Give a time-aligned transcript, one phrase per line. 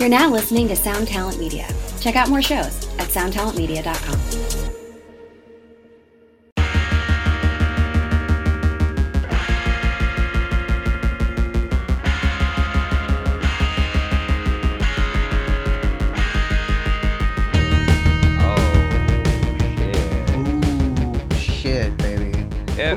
[0.00, 1.68] You're now listening to Sound Talent Media.
[2.00, 4.18] Check out more shows at soundtalentmedia.com.
[18.42, 18.56] Oh,
[20.38, 22.32] Ooh, shit, baby.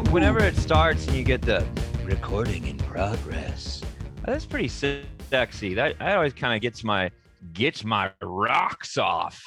[0.10, 1.68] Whenever it starts and you get the
[2.06, 3.82] recording in progress,
[4.24, 5.04] that's pretty se-
[5.34, 5.74] sexy.
[5.74, 7.10] That that always kind of gets my
[7.54, 9.42] gets my rocks off.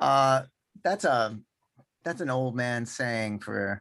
[0.00, 0.42] Uh,
[0.82, 1.38] that's a
[2.04, 3.80] that's an old man saying for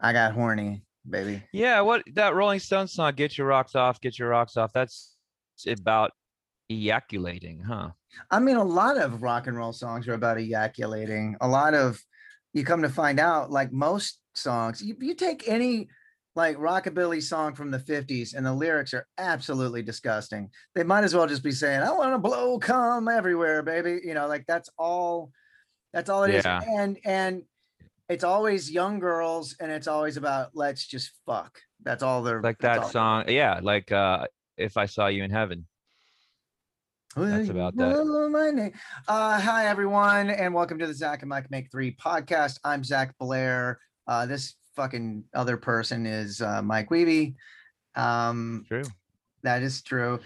[0.00, 1.42] I got horny, baby.
[1.52, 5.16] Yeah, what that Rolling Stones song, "Get Your Rocks Off, Get Your Rocks Off." That's
[5.66, 6.10] about
[6.68, 7.90] ejaculating, huh?
[8.30, 11.36] I mean, a lot of rock and roll songs are about ejaculating.
[11.40, 12.00] A lot of
[12.52, 15.88] you come to find out, like most songs, you, you take any
[16.38, 20.48] like rockabilly song from the 50s and the lyrics are absolutely disgusting.
[20.72, 24.00] They might as well just be saying, I want to blow cum everywhere, baby.
[24.04, 25.32] You know, like that's all
[25.92, 26.44] that's all it is.
[26.44, 26.60] Yeah.
[26.64, 27.42] And and
[28.08, 31.58] it's always young girls and it's always about let's just fuck.
[31.82, 34.26] That's all they're Like that song, yeah, like uh,
[34.56, 35.66] "If I Saw You in Heaven."
[37.16, 37.90] That's about that.
[37.90, 38.72] Know my name.
[39.08, 42.60] Uh, hi, everyone, and welcome to the Zach and Mike Make Three podcast.
[42.62, 43.80] I'm Zach Blair.
[44.06, 47.34] Uh, this fucking other person is uh, Mike Wiebe.
[47.96, 48.84] Um, True.
[49.42, 50.20] that is true.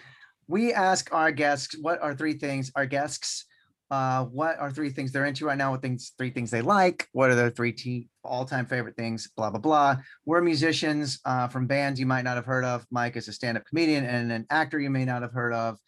[0.46, 3.46] We ask our guests what are three things our guests
[3.90, 7.08] uh what are three things they're into right now what things three things they like
[7.12, 11.66] what are their three t- all-time favorite things blah blah blah we're musicians uh from
[11.66, 14.80] bands you might not have heard of mike is a stand-up comedian and an actor
[14.80, 15.78] you may not have heard of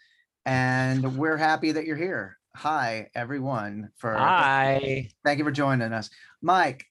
[0.45, 5.09] and we're happy that you're here hi everyone for Hi.
[5.25, 6.11] thank you for joining us
[6.43, 6.85] mike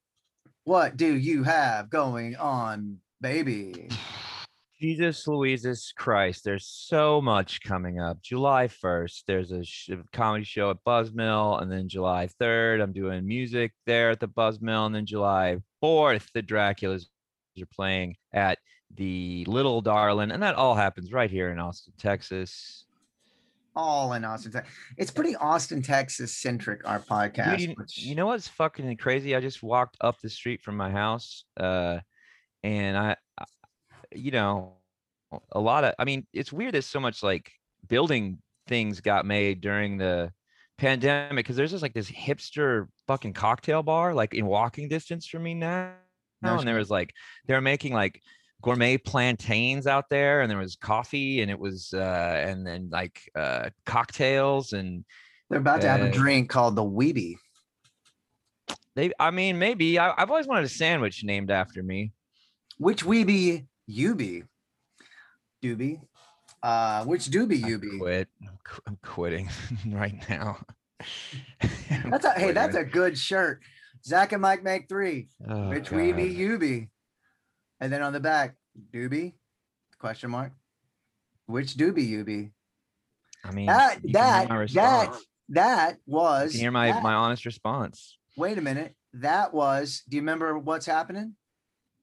[0.66, 3.90] what do you have going on baby
[4.80, 8.22] Jesus Louises Christ, there's so much coming up.
[8.22, 13.26] July 1st, there's a sh- comedy show at Buzzmill, and then July 3rd, I'm doing
[13.26, 17.06] music there at the Buzzmill, and then July 4th, the Draculas
[17.62, 18.58] are playing at
[18.94, 22.83] the Little Darlin, and that all happens right here in Austin, Texas.
[23.76, 24.52] All in austin
[24.98, 29.36] it's pretty austin texas centric our podcast Dude, you, which- you know what's fucking crazy?
[29.36, 32.00] I just walked up the street from my house, uh,
[32.64, 33.46] and I, I-
[34.12, 34.74] you know,
[35.52, 35.96] a lot of.
[35.98, 37.52] I mean, it's weird that so much like
[37.88, 40.32] building things got made during the
[40.78, 45.44] pandemic because there's just like this hipster fucking cocktail bar like in walking distance from
[45.44, 45.94] me now,
[46.42, 47.14] No and there was like
[47.48, 48.22] they were making like
[48.64, 53.20] gourmet plantains out there and there was coffee and it was uh and then like
[53.36, 55.04] uh cocktails and
[55.50, 57.36] They're about to have a Uh, drink called the Weeby.
[58.96, 62.14] They, I mean, maybe I, I've always wanted a sandwich named after me.
[62.78, 64.44] Which Weeby you be?
[65.64, 66.00] Doobie.
[66.62, 67.98] Uh, which doobie you be?
[68.00, 68.30] quit.
[68.48, 69.50] I'm, qu- I'm quitting
[69.88, 70.58] right now.
[72.06, 73.62] That's a hey, that's a good shirt.
[74.06, 75.28] Zach and Mike make three.
[75.50, 76.38] Oh, which Weeby God.
[76.38, 76.90] you be?
[77.84, 78.56] And then on the back,
[78.94, 79.34] doobie?
[80.00, 80.54] Question mark.
[81.48, 82.52] Which doobie you be?
[83.44, 85.18] I mean, That you that that
[85.50, 86.52] that You was.
[86.52, 88.18] can hear my that- my honest response.
[88.38, 88.96] Wait a minute.
[89.16, 90.02] That was.
[90.08, 91.36] Do you remember what's happening?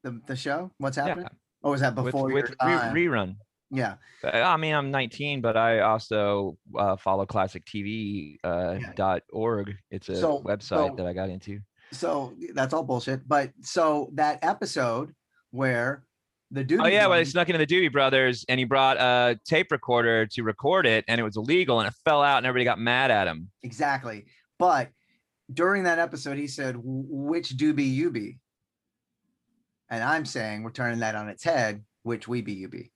[0.02, 0.70] The the show.
[0.76, 1.28] What's happening?
[1.62, 3.36] Or was that before with your re- rerun.
[3.70, 3.94] yeah.
[4.22, 8.92] Uh, I mean, I'm 19, but I also uh, follow Classic TV uh, Yeah.
[8.96, 9.74] dot org.
[9.90, 11.60] It's a So- website so- that I got into.
[11.92, 13.26] So that's all bullshit.
[13.26, 15.14] But so that episode
[15.50, 16.04] where
[16.50, 16.80] the dude.
[16.80, 20.26] Oh yeah, well, he snuck into the Doobie Brothers, and he brought a tape recorder
[20.26, 23.10] to record it, and it was illegal, and it fell out, and everybody got mad
[23.10, 23.50] at him.
[23.62, 24.26] Exactly.
[24.58, 24.88] But
[25.52, 28.38] during that episode, he said, which doobie you be?
[29.88, 32.92] And I'm saying we're turning that on its head, which we be you be.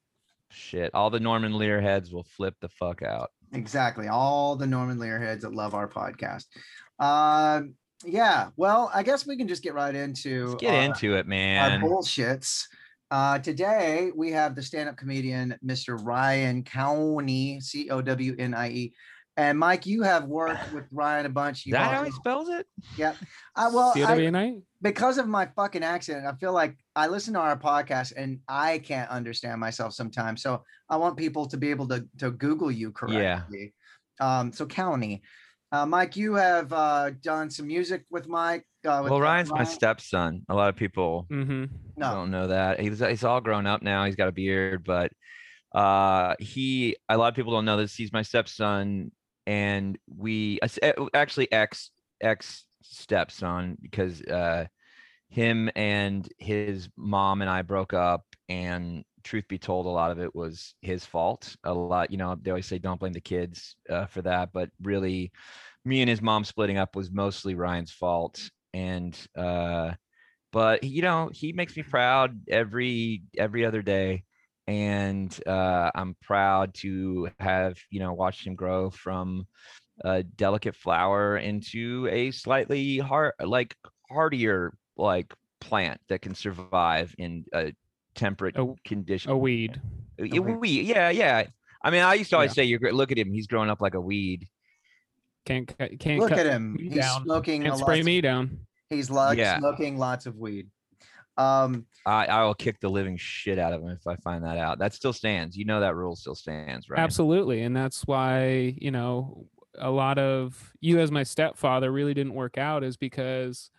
[0.50, 3.30] Shit, all the Norman Lear heads will flip the fuck out.
[3.52, 4.08] Exactly.
[4.08, 6.44] All the Norman Lear heads that love our podcast.
[7.00, 8.48] Um, yeah.
[8.56, 11.24] Well, I guess we can just get right into Let's get our- into it, our
[11.24, 11.80] man.
[11.80, 12.64] bullshits.
[13.10, 15.98] Uh, today we have the stand-up comedian Mr.
[16.02, 18.94] Ryan Cownie, C O W N I E.
[19.36, 21.60] And Mike, you have worked with Ryan a bunch.
[21.60, 22.66] Is You've that how also- he spells it?
[22.96, 23.14] yeah.
[23.56, 27.58] I, well, I, because of my fucking accent, I feel like I listen to our
[27.58, 30.40] podcast and I can't understand myself sometimes.
[30.42, 33.74] So I want people to be able to to Google you correctly.
[34.20, 35.22] Um, so Cownie,
[35.74, 38.64] uh, Mike, you have uh, done some music with Mike.
[38.86, 40.44] Uh, with Well, Ryan's my stepson.
[40.48, 41.64] A lot of people Mm-hmm.
[41.96, 42.78] No, don't know that.
[42.78, 44.04] He's he's all grown up now.
[44.04, 45.10] He's got a beard, but
[45.74, 47.94] uh he a lot of people don't know this.
[47.94, 49.10] He's my stepson,
[49.46, 50.60] and we
[51.14, 54.66] actually ex ex stepson because uh
[55.28, 60.20] him and his mom and I broke up and truth be told, a lot of
[60.20, 61.56] it was his fault.
[61.64, 64.70] A lot, you know, they always say don't blame the kids uh, for that, but
[64.82, 65.32] really,
[65.84, 68.50] me and his mom splitting up was mostly Ryan's fault.
[68.72, 69.92] And uh,
[70.52, 74.24] but you know, he makes me proud every every other day,
[74.66, 79.46] and uh, I'm proud to have you know watched him grow from
[80.04, 83.76] a delicate flower into a slightly hard, like
[84.10, 87.72] hardier, like plant that can survive in a
[88.14, 89.30] temperate A- condition.
[89.30, 89.80] A weed.
[90.18, 90.86] Yeah, weed.
[90.86, 91.44] yeah, yeah.
[91.82, 92.62] I mean, I used to always Yeah.
[92.62, 92.92] say, "You're.
[92.92, 93.32] Look at him.
[93.32, 94.48] He's growing up like a weed."
[95.44, 95.66] Can't
[95.98, 96.76] can't Look cut at him.
[96.80, 97.22] He's down.
[97.24, 97.84] smoking a Can't lot.
[97.84, 98.60] spray me down.
[98.88, 99.58] He's like Yeah.
[99.58, 100.70] smoking lots of weed.
[101.36, 104.56] Um, I, I will kick the living shit out of him if I find that
[104.56, 104.78] out.
[104.78, 105.56] That still stands.
[105.56, 106.98] You know that rule still stands, right?
[107.00, 107.62] Absolutely.
[107.62, 109.46] And that's why, you know,
[109.76, 113.70] a lot of you as my stepfather really didn't work out is because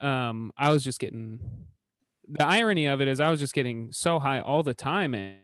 [0.00, 1.40] um I was just getting
[2.28, 5.38] the irony of it is I was just getting so high all the time and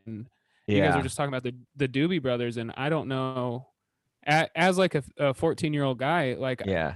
[0.67, 0.97] you guys Yeah.
[0.97, 3.69] were just talking about the the Doobie brothers and I don't know
[4.27, 6.95] as like a, a 14 year old guy like yeah.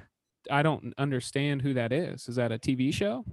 [0.50, 2.28] I don't understand who that is.
[2.28, 3.24] Is that a TV show?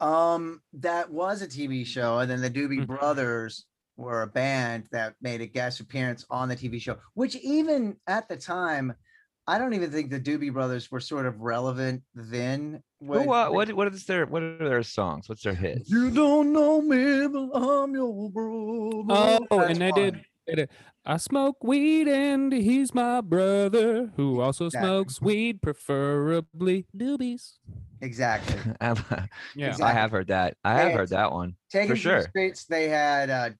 [0.00, 2.86] um, that was a TV show, and then the Doobie Mhm.
[2.86, 7.96] Brothers were a band that made a guest appearance on the TV show, which even
[8.06, 8.94] at the time,
[9.46, 12.82] I don't even think the Doobie Brothers were sort of relevant then.
[13.02, 15.28] Who, when- what, what what is their what are their songs?
[15.28, 15.90] What's their hits?
[15.90, 19.46] You don't know me, but I'm your brother.
[19.50, 20.24] Oh, That's and they did.
[20.46, 20.70] they did,
[21.04, 24.86] I smoke weed and he's my brother who also Exactly.
[24.88, 27.54] smokes weed, preferably doobies.
[28.00, 28.56] Exactly.
[28.80, 29.02] I've-
[29.56, 29.68] Yeah.
[29.68, 29.84] Exactly.
[29.84, 30.56] I have heard that.
[30.64, 31.56] I have Hey, heard that one.
[31.70, 32.22] Taking For to sure.
[32.22, 33.50] the streets, they had uh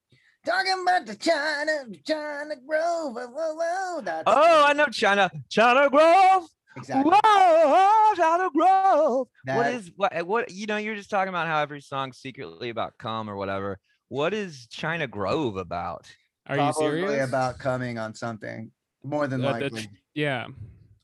[0.46, 1.72] talking about the China,
[2.06, 3.14] China Grove.
[3.14, 4.00] Whoa, whoa, whoa.
[4.02, 6.44] That's Oh, I know China, China Grove.
[6.76, 7.12] Exactly.
[7.14, 9.19] Whoa, China Grove.
[9.19, 10.76] what That- is what what you know?
[10.76, 13.78] You're just talking about how every song's secretly about cum or whatever.
[14.08, 16.06] What is China Grove about?
[16.46, 17.28] Are you Probably serious?
[17.28, 18.70] about coming on something.
[19.04, 19.88] More than Uh, likely.
[20.14, 20.46] yeah.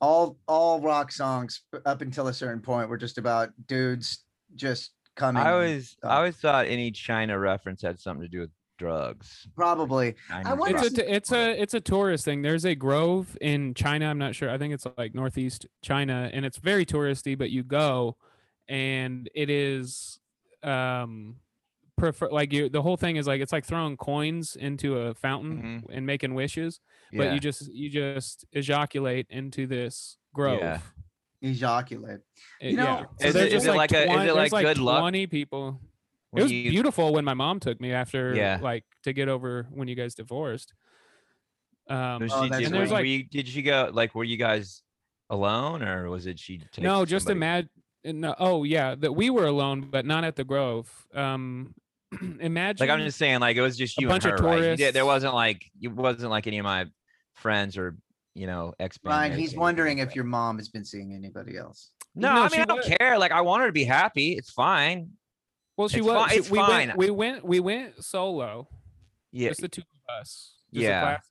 [0.00, 4.24] all all rock songs up until a certain point were just about dudes
[4.54, 5.42] just coming.
[5.42, 5.96] I always.
[6.04, 9.46] I always thought any China reference had something to do with drugs.
[9.54, 10.14] probably.
[10.28, 12.42] Chinese wonder It's if- a t- it's a it's a tourist thing.
[12.42, 14.06] There's a grove in China.
[14.06, 14.48] I'm not sure.
[14.50, 17.36] I think it's like northeast China, and it's very touristy.
[17.36, 18.16] But you go,
[18.68, 20.18] and it is
[20.62, 21.36] um
[21.98, 22.68] prefer like you.
[22.68, 26.80] The whole thing is like it's like throwing coins into a fountain and making wishes.
[27.12, 27.34] but Yeah.
[27.34, 30.60] you just you just ejaculate into this grove.
[30.60, 30.80] Yeah.
[31.40, 32.20] Ejaculate.
[32.60, 33.26] You know, yeah.
[33.28, 35.00] Is there's it- just it like a- is it there's like good luck?
[35.00, 35.80] Twenty people.
[36.30, 38.58] When it was you- beautiful when my mom took me after Yeah.
[38.60, 40.74] like to get over when you guys divorced.
[41.88, 43.90] Um, Was Oh, she- that's did, and were, there's like were you, did she go
[43.92, 44.82] like were you guys
[45.30, 47.68] alone or was it she take no, just somebody?
[48.04, 48.20] imagine.
[48.20, 50.90] No, oh yeah, that we were alone, but not at the Grove.
[51.14, 51.74] Um,
[52.40, 54.44] imagine like I'm just saying like it was just a you and bunch of her
[54.46, 54.62] right?
[54.70, 56.86] You did- there wasn't like it wasn't like any of my
[57.34, 57.96] friends or
[58.34, 61.90] you know ex Ryan, he's wondering if your mom has been seeing anybody else.
[62.14, 62.94] no, No, I mean I don't was.
[62.98, 65.10] care like I want her to be happy it's fine
[65.78, 66.16] well, she it's was.
[66.26, 66.88] fi- she- it's we fine.
[66.88, 66.98] went.
[66.98, 67.44] We went.
[67.44, 68.68] We went solo.
[69.32, 70.54] yeah Just the two of us.
[70.74, 71.00] Just a Yeah.
[71.00, 71.22] classic,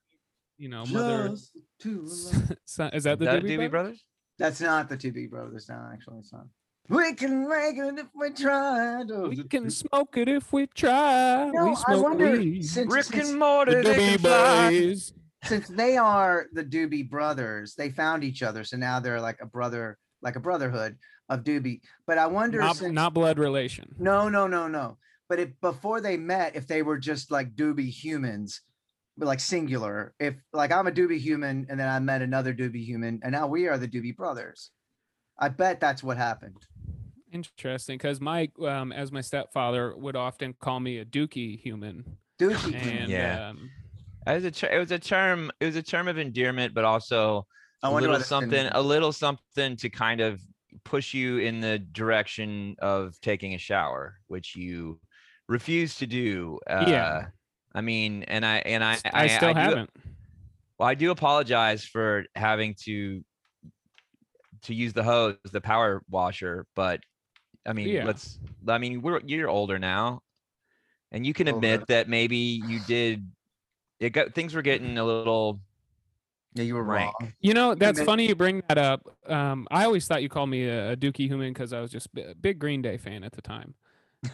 [0.58, 1.30] you know, mother.
[1.30, 2.52] Just two of us.
[2.66, 3.70] son, is that the That Doobie Doobie Brothers?
[3.72, 4.06] Brothers
[4.40, 6.20] That's not the two big brothers now, actually.
[6.20, 6.46] It's not.
[6.90, 9.04] We can make it if we try.
[9.04, 11.52] We can smoke it if we try.
[11.54, 12.64] No, we I wonder weed.
[12.64, 14.24] since, Rick since, and Morty The they Doobie.
[14.94, 15.14] Boys.
[15.44, 19.46] since they are the Doobie brothers, they found each other, so now they're like a
[19.46, 20.96] brother, like a brotherhood
[21.30, 21.82] of Doobie.
[22.06, 23.94] But I wonder, Not, since, not blood relation.
[24.00, 24.98] no, no, no, no.
[25.30, 28.62] But if before they met, if they were just like Doobie humans,
[29.18, 32.86] but like singular, if like I'm a Doobie human and then I met another Doobie
[32.86, 34.72] human, and now we are the Doobie brothers.
[35.38, 36.66] I bet that's what happened.
[37.32, 42.74] Interesting, because Mike, um, as my stepfather, would often call me a dookie human, Dookie
[42.74, 42.98] human.
[42.98, 43.50] and Yeah.
[43.50, 43.70] um,
[44.26, 46.84] It was a ter- it was a term it was a term of endearment but
[46.86, 47.46] also
[47.84, 50.42] I a little what it's been- something a little something to kind of
[50.88, 55.00] push you in the direction of taking a shower which you
[55.50, 57.28] refuse to do uh Yeah.
[57.76, 59.90] i mean and i and i I, still do, haven't.
[60.80, 63.22] well i do apologize for having to
[64.64, 67.02] to use the hose the power washer but
[67.66, 68.06] i mean Yeah.
[68.06, 70.22] let's i mean we're you're older now
[71.12, 71.58] and you can Older.
[71.58, 73.26] admit that maybe you did
[74.00, 75.60] it got things were getting a little
[76.58, 77.14] Yeah, you were rank.
[77.22, 77.34] wrong.
[77.40, 79.08] You know, that's funny you bring that up.
[79.28, 82.08] Um, I always thought you called me a, a dookie human because I was just
[82.18, 83.74] a big Green Day fan at the time.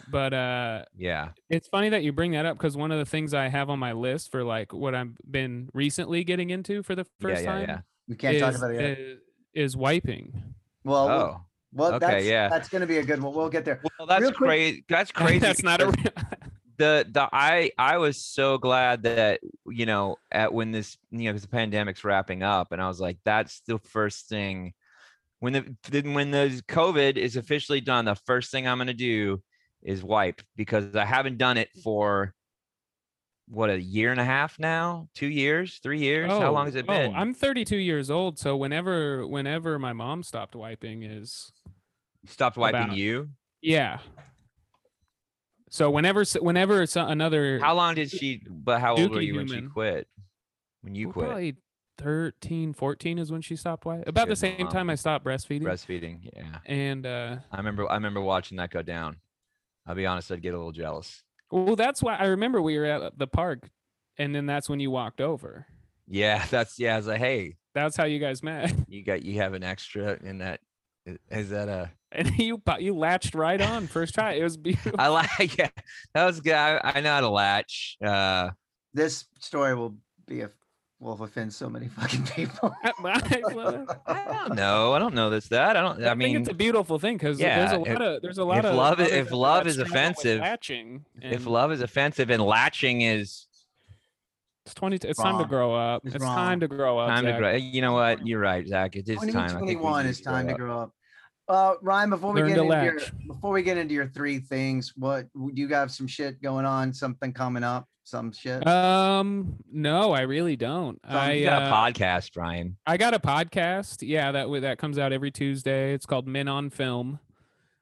[0.09, 3.33] But uh, yeah it's funny that you bring that up because one of the things
[3.33, 7.05] I have on my list for like what I've been recently getting into for the
[7.19, 8.97] first yeah time yeah We can't is, talk about it yet.
[8.99, 9.19] is,
[9.53, 10.41] is wiping.
[10.85, 11.41] Well, we'll- oh
[11.75, 12.49] well, okay, that's, yeah.
[12.49, 13.33] that's going to be a good one.
[13.33, 13.81] We'll get there.
[13.99, 15.91] well that's Real quick- crazy that's crazy that's not a.
[16.77, 21.31] the the I I was so glad that you know at when this you know
[21.31, 24.73] because the pandemic's wrapping up and I was like that's the first thing.
[25.39, 29.41] When the then when the COVID is officially done the first thing I'm gonna do
[29.81, 32.33] is wipe because I haven't done it for
[33.49, 35.09] what a year and a half now?
[35.13, 35.79] Two years?
[35.83, 36.29] Three years?
[36.29, 37.13] How long oh, has it oh, been?
[37.13, 41.51] I'm 32 years old, so whenever whenever my mom stopped wiping is
[42.25, 43.29] stopped wiping about- you?
[43.61, 43.99] Yeah.
[45.73, 49.61] So whenever whenever another how long did she but how old were you when she
[49.63, 50.07] quit
[50.81, 51.55] when you well, quit probably
[51.97, 54.03] 13, 14 is when she stopped wiping.
[54.07, 54.71] About the same mom.
[54.71, 55.63] time I stopped breastfeeding.
[55.63, 59.17] breastfeeding yeah and uh I remember I remember watching that go down.
[59.87, 61.23] I'll be honest, I'd get a little jealous.
[61.49, 63.71] well that's why I remember we were at the park
[64.19, 65.65] and then that's when you walked over.
[66.07, 66.93] Yeah, that's yeah.
[66.93, 68.71] I was like, hey, That's how you guys met.
[68.87, 70.59] you got you have an extra in that
[71.31, 71.89] is that a?
[72.15, 74.33] And you you latched right on first try.
[74.33, 74.93] It was beautiful.
[74.99, 75.57] I like.
[75.57, 75.69] Yeah,
[76.13, 76.53] that was good.
[76.53, 77.97] I, I know how to latch.
[78.03, 78.51] Uh,
[78.93, 79.95] This story will
[80.27, 80.51] be a
[80.99, 82.73] will offend so many fucking people.
[83.01, 83.15] Well,
[84.07, 84.93] I don't know.
[84.93, 85.47] I don't know this.
[85.49, 86.03] That I don't.
[86.03, 88.21] I, I, mean, think it's a beautiful thing because there's yeah, a if- lot of
[88.21, 91.05] there's a lot if of love i- if love is offensive- latching.
[91.21, 93.47] if love is offensive and latching is
[94.65, 96.05] it's twenty, it's time to grow up.
[96.05, 97.09] It's It's, time to grow up.
[97.09, 97.51] time to grow.
[97.53, 98.25] You know what?
[98.25, 98.95] You're right, Zach.
[98.95, 99.27] It is time.
[99.27, 100.93] I think 2021 is time to grow up.
[101.47, 104.39] Uh, Ryan, before we Learn get to into your, before we get into your three
[104.39, 106.93] things, what do you got some shit going on?
[106.93, 107.87] Something coming up?
[108.05, 108.65] Some shit?
[108.67, 110.99] Um, no, I really don't.
[111.09, 112.77] So I You got a uh, podcast, Ryan.
[112.85, 113.97] I got a podcast.
[114.01, 115.93] Yeah, that that comes out every Tuesday.
[115.93, 117.19] It's called Men on Film.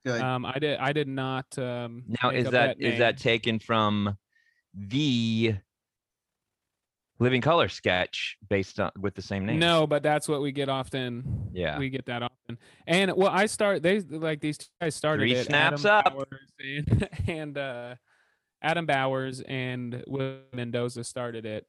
[0.06, 0.22] Good.
[0.22, 4.18] Um, I did I did not um Now, is up that is that taken from
[4.74, 5.56] the
[7.22, 9.60] Living Color sketch based on with the same name?
[9.60, 11.50] No, but that's what we get often.
[11.54, 11.78] Yeah.
[11.78, 12.58] we get that often.
[12.88, 15.46] And well, I start they like these two guys started Three it.
[15.46, 16.28] snaps Adam up.
[16.60, 17.96] And, and uh,
[18.62, 21.66] Adam Bowers and Will Mendoza started it,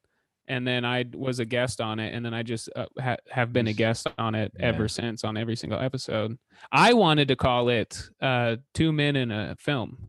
[0.49, 3.53] and then I was a guest on it, and then I just uh, ha- have
[3.53, 4.67] been a guest on it Yeah.
[4.67, 6.39] ever since on every single episode.
[6.73, 10.09] I wanted to call it uh, Two Men in a Film,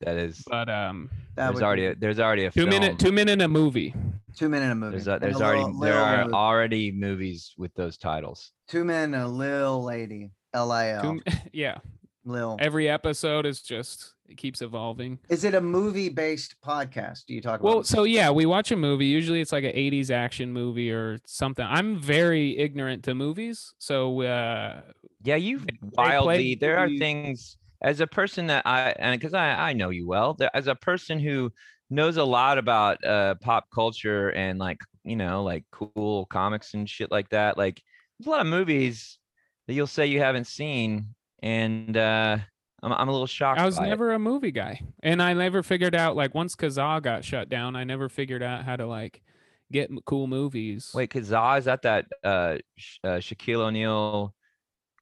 [0.00, 0.42] That is.
[0.46, 2.70] but um, that There's would already a, there's already a two film.
[2.70, 3.94] minute two men in a movie.
[4.36, 4.92] Two men in a movie.
[4.96, 6.34] There's a, there's a already little- there little are movie.
[6.34, 8.52] already movies with those titles.
[8.68, 10.30] two men, and a little lady.
[10.54, 11.02] L I L.
[11.02, 11.20] Two,
[11.52, 11.78] yeah,
[12.24, 12.56] Lil.
[12.60, 15.18] every episode is just it keeps evolving.
[15.28, 17.24] Is it a movie based podcast?
[17.26, 17.74] Do you talk about?
[17.74, 19.06] Well, so yeah, we watch a movie.
[19.06, 21.64] Usually it's like an 80s action movie or something.
[21.68, 23.72] I'm very ignorant to movies.
[23.78, 24.80] So uh
[25.24, 26.54] Yeah, you play wildly.
[26.54, 30.06] There are movies- things as a person that I and because I I know you
[30.06, 30.34] well.
[30.34, 31.50] There, as a person who
[31.92, 36.88] knows a lot about uh pop culture and like you know like cool comics and
[36.88, 37.56] shit like that.
[37.58, 37.82] Like
[38.18, 39.18] there's a lot of movies
[39.66, 42.38] that you'll say you haven't seen, and uh
[42.82, 43.60] I'm I'm a little shocked.
[43.60, 43.90] I was by it.
[43.90, 44.80] never a movie guy.
[45.02, 48.64] And I never figured out like once Kazaa got shut down, I never figured out
[48.64, 49.22] how to like
[49.70, 50.90] get m- cool movies.
[50.94, 54.34] Wait, Kazaa is that that uh, Sh- uh Shaquille O'Neal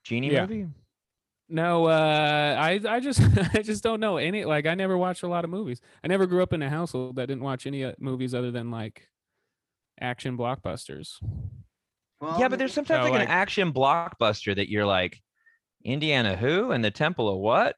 [0.04, 0.42] genie Yeah.
[0.42, 0.66] movie?
[1.52, 3.20] No, uh I I just
[3.54, 5.80] I just don't know any like I never watched a lot of movies.
[6.04, 8.70] I never grew up in a household that didn't watch any uh, movies other than
[8.70, 9.08] like
[10.00, 11.14] action blockbusters.
[12.20, 15.20] Well, yeah, but there's sometimes So, like, like- an action blockbuster that you're like,
[15.84, 17.76] Indiana who and the Temple of what?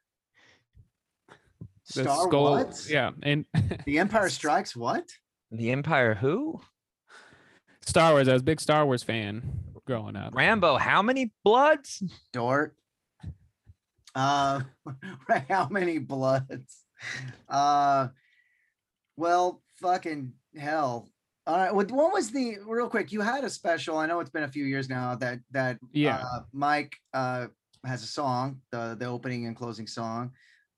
[1.95, 2.87] The Star skull- what?
[2.89, 3.45] Yeah, and
[3.85, 5.09] The Empire Strikes what?
[5.51, 6.61] The Empire who?
[7.81, 8.27] Star Wars.
[8.27, 9.41] I was a big Star Wars fan
[9.85, 10.33] growing up.
[10.35, 12.01] Rambo, how many bloods?
[12.31, 12.75] Dort.
[14.15, 14.61] Uh,
[15.49, 16.83] how many bloods?
[17.49, 18.07] Uh,
[19.17, 21.09] well, fucking hell.
[21.45, 21.73] All right.
[21.75, 23.11] What, what was the real quick?
[23.11, 23.97] You had a special.
[23.97, 26.17] I know it's been a few years now that that Yeah.
[26.23, 27.47] uh, Mike uh
[27.85, 30.31] has a song, the the opening and closing song.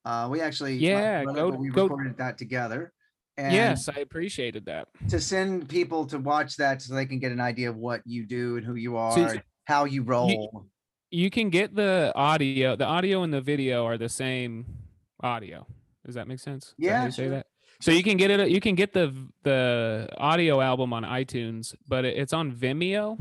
[0.05, 2.93] Uh, we actually Yeah, go- we go- recorded that together.
[3.37, 4.87] And yes, I appreciated that.
[5.09, 8.25] to send people to watch that so they can get an idea of what you
[8.25, 10.29] do and who you are, So- and how you roll.
[10.31, 10.65] You
[11.29, 12.75] can get the audio.
[12.75, 14.65] The audio and the video are the same
[15.21, 15.65] audio.
[16.05, 16.67] Does that make sense?
[16.67, 17.47] Is Yeah, you say that.
[17.81, 18.49] So you can get it.
[18.49, 23.17] You can get the the audio album on iTunes, but it's on Vimeo.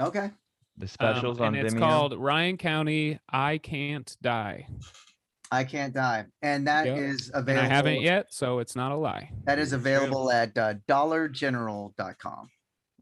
[0.00, 0.30] Okay.
[0.76, 1.78] The um, specials on and it's Vimeo.
[1.78, 3.18] called Ryan Cownie.
[3.30, 4.66] I can't die.
[5.52, 6.98] I can't die, and that Yep.
[6.98, 7.70] is And available.
[7.70, 9.30] I haven't yet, so it's not a lie.
[9.44, 12.48] That is available at uh, dollargeneral.com.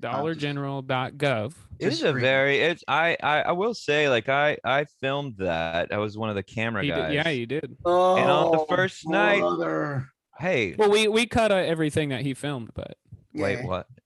[0.02, 1.54] DollarGeneral.gov.
[1.78, 5.92] it is a very it's I, I I will say like I I filmed that.
[5.92, 7.08] I was one of the camera He guys.
[7.10, 7.76] did, yeah, you did.
[7.84, 9.42] Oh, and on the first night-
[10.38, 12.96] hey, Well, we we cut uh, everything that he filmed, but
[13.34, 13.86] wait, what?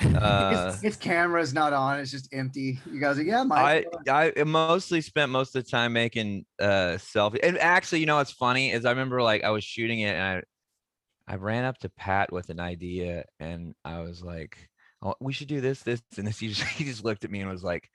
[0.00, 2.00] His- Uh, his, camera's not on.
[2.00, 2.80] It's just empty.
[2.90, 3.86] You guys are yeah, Mike.
[4.08, 7.38] I I mostly spent most of the time making uh selfie.
[7.42, 10.42] And actually, you know what's funny is I remember like I was shooting it and
[11.28, 14.68] I I ran up to Pat with an idea, and I was like,
[15.04, 17.40] "Oh, we should do this, this, and this." He just he just looked at me
[17.40, 17.88] and was like,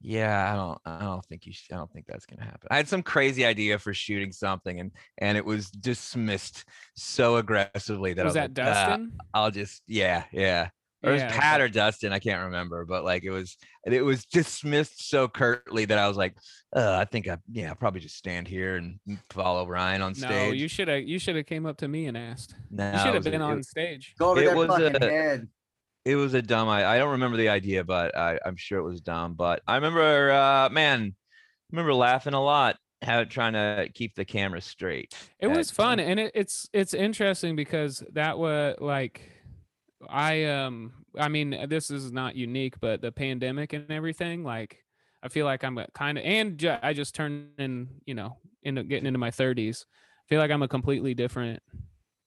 [0.00, 2.76] "Yeah, I don't, I don't think you, should, I don't think that's gonna happen." I
[2.76, 8.24] had some crazy idea for shooting something, and and it was dismissed so aggressively that
[8.24, 9.12] was I was that like, "Ah, Dustin?
[9.34, 10.68] I'll just, yeah, yeah.
[11.02, 14.02] Or it was Yeah, Pat or Dustin, I can't remember, but like it was, it
[14.02, 16.34] was dismissed so curtly that I was like,
[16.74, 20.30] uh, I think I, yeah, I'll probably just stand here and follow Ryan on stage.
[20.30, 20.60] No, stage.
[20.62, 22.54] you should have you should have came up to me and asked.
[22.70, 24.14] no, You should have was a- been it- on stage.
[24.18, 25.48] Go over It their was fucking a- head.
[26.04, 28.84] It was a dumb I, I don't remember the idea but I, i'm sure it
[28.84, 31.14] was dumb but i remember uh man
[31.72, 35.70] I remember laughing a lot how trying to keep the camera straight It at- was
[35.70, 39.20] fun, and it, it's it's interesting because that was like,
[40.08, 44.78] I um, I mean, this is not unique, but the pandemic and everything, like,
[45.22, 48.84] I feel like I'm kind of, and ju- I just turned in, you know, into
[48.84, 49.84] getting into my 30s.
[49.84, 51.60] I feel like I'm a completely different.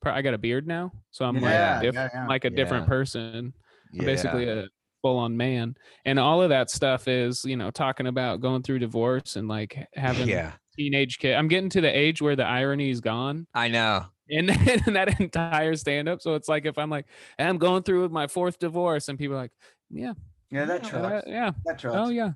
[0.01, 2.27] per- I got a beard now, so I'm Yeah, like, diff- yeah, yeah.
[2.27, 2.89] like a different Yeah.
[2.89, 3.53] person.
[3.94, 4.06] I'm yeah.
[4.06, 4.65] basically a
[5.03, 5.75] full on man
[6.06, 9.88] and all of that stuff is you know talking about going through divorce and like
[9.96, 13.67] having yeah teenage kid i'm getting to the age where the irony is gone i
[13.67, 17.06] know in, in that entire stand up so it's like if i'm like
[17.38, 19.51] i'm going through with my fourth divorce and people are like
[19.91, 20.13] yeah
[20.50, 21.25] Yeah, that yeah, trucks.
[21.25, 21.96] that- yeah That trucks.
[22.00, 22.32] oh yeah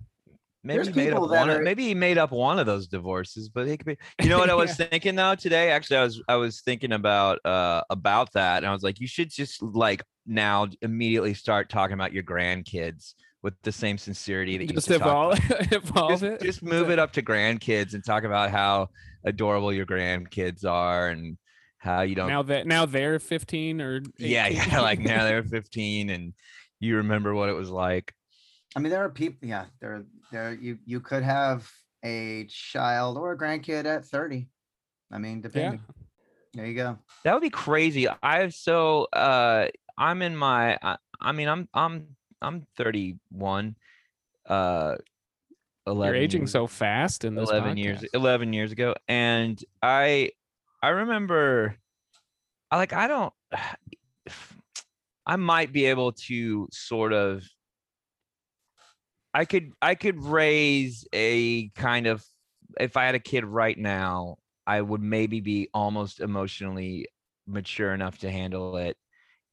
[0.63, 3.49] maybe There's he made up one of, maybe he made up one of those divorces
[3.49, 6.21] but he could be you know what i was thinking though today actually i was
[6.27, 10.03] i was thinking about uh about that and i was like you should just like
[10.25, 13.13] now immediately start talking about your grandkids
[13.43, 15.39] with the same sincerity that you just evolve
[15.71, 18.87] evolve just, it just move it up to grandkids and talk about how
[19.25, 21.37] adorable your grandkids are and
[21.79, 24.11] how you don't now that now they're 15 or 18.
[24.19, 26.33] yeah yeah like now they're 15 and
[26.79, 28.13] you remember what it was like
[28.75, 29.47] I mean, there are people.
[29.47, 30.53] Yeah, there, there.
[30.53, 31.69] You you could have
[32.03, 34.47] a child or a grandkid at thirty.
[35.11, 35.81] I mean, depending.
[35.85, 35.93] Yeah.
[36.53, 36.97] There you go.
[37.23, 42.07] that would be crazy I've so uh i'm in my i, I mean i'm i'm
[42.41, 43.75] i'm 31
[44.49, 44.95] uh
[45.87, 50.31] 11 you're aging years- so fast in this 11 years 11 years ago and i
[50.83, 51.77] i remember
[52.69, 53.33] i like i don't
[55.25, 57.43] i might be able to sort of
[59.33, 62.25] i could i could raise a kind of
[62.79, 67.07] if i had a kid right now i would maybe be almost emotionally
[67.47, 68.97] mature enough to handle it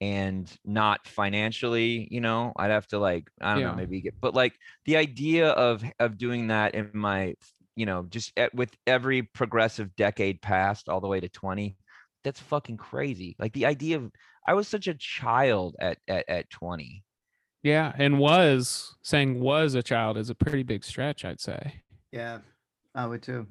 [0.01, 3.64] and not financially you know i'd have to like i don't Yeah.
[3.64, 7.35] know maybe get but like the idea of of doing that in my
[7.77, 11.77] you know just at, with every progressive decade past all the way to 20
[12.25, 14.11] that's fucking crazy like the idea of
[14.47, 17.05] i was such a child at at, at 20
[17.68, 22.38] yeah and was saying was a child is a pretty big stretch i'd say Yeah,
[22.94, 23.46] I would too.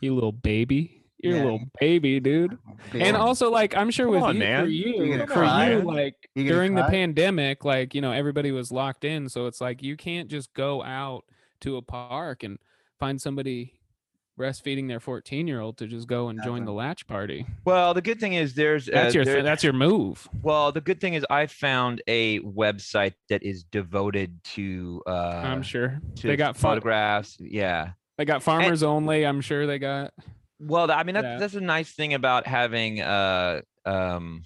[0.00, 1.42] you little baby you're Yeah.
[1.42, 2.56] a little baby dude
[2.92, 4.70] Big and also like i'm sure Come with on, you for man.
[4.70, 5.70] You you for cry?
[5.72, 9.46] you like You gonna during the pandemic like you know everybody was locked in so
[9.46, 11.24] it's like you can't just go out
[11.60, 12.58] to a park and
[12.98, 13.79] find somebody
[14.40, 18.00] breastfeeding their 14 year old to just go and join the latch party well the
[18.00, 20.98] good thing is there's that's uh, your there- th- that's your move well the good
[21.00, 26.36] thing is i found a website that is devoted to uh i'm sure to they
[26.36, 30.12] got pho- photographs yeah they got farmers only i'm sure they got
[30.62, 31.38] Well, I mean, that's, Yeah.
[31.38, 34.42] that's a nice thing about having uh, um,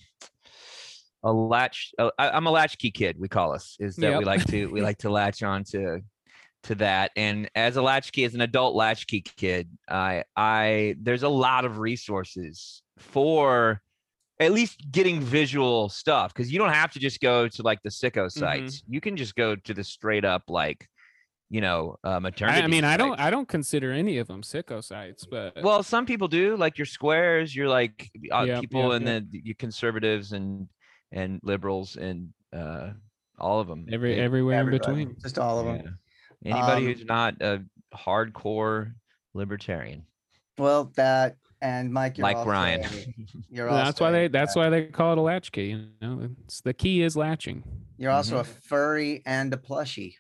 [1.24, 1.92] a latch.
[1.98, 3.18] Uh, I, I'm a latchkey kid.
[3.18, 6.02] We call us is that we like to we like to latch on to
[6.64, 7.10] to that.
[7.16, 11.78] And as a latchkey, as an adult latchkey kid, I I there's a lot of
[11.78, 13.80] resources for
[14.40, 17.90] at least getting visual stuff because you don't have to just go to like the
[17.90, 18.82] sicko sites.
[18.88, 20.88] You can just go to the straight up like
[21.50, 22.60] you know uh, maternity.
[22.60, 25.82] I, I mean i don't i don't consider any of them sicko sites but Well,
[25.82, 29.24] some people do, like your squares, you're like uh, Yep, people yep, and yep.
[29.30, 30.68] the you conservatives and
[31.12, 32.90] and liberals and uh
[33.38, 33.86] all of them.
[33.92, 35.98] every everywhere in between just all of them.
[36.44, 37.62] Anybody Um, who's not a
[37.94, 38.92] hardcore
[39.34, 40.04] libertarian,
[40.58, 42.82] Well, that and Mike, you're like also, Ryan.
[43.50, 46.28] You're Well, also that's why they that's why they call it a latchkey you know
[46.44, 47.64] it's the key is latching
[47.96, 50.14] You're also a furry and a plushie.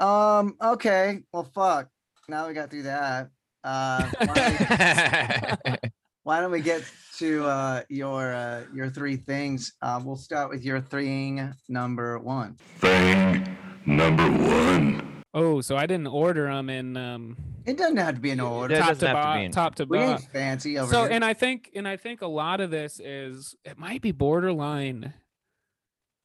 [0.00, 0.56] Um.
[0.60, 1.20] Okay.
[1.32, 1.88] Well, fuck.
[2.28, 3.28] Now we got through that.
[3.62, 5.88] Uh, why, don't we,
[6.22, 6.82] why don't we get
[7.18, 9.74] to uh, your uh, your three things?
[9.82, 12.56] Uh, we'll start with your thing number one.
[12.78, 15.19] Thing number one.
[15.34, 18.76] Oh so i didn't order them in um It doesn't have to be an order.
[18.76, 21.12] Top to, have to be top to We bottom ain't fancy over so here.
[21.12, 25.14] and i think and i think a lot of this is it might be borderline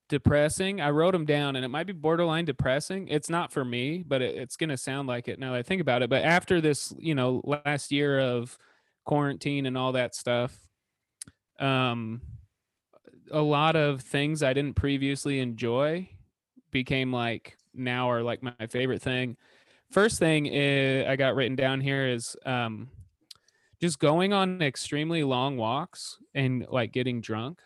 [0.08, 4.04] depressing i wrote them down and it might be borderline depressing it's not for me
[4.06, 6.24] but it, it's going to sound like it now that i think about it but
[6.24, 8.58] after this you know last year of
[9.04, 10.56] quarantine and all that stuff
[11.60, 12.22] um
[13.32, 16.10] a lot of things I didn't previously enjoy
[16.72, 19.38] became like now are like my favorite thing.
[19.92, 22.90] First thing is, I got written down here is um,
[23.82, 27.60] just going on extremely long walks and like getting drunk.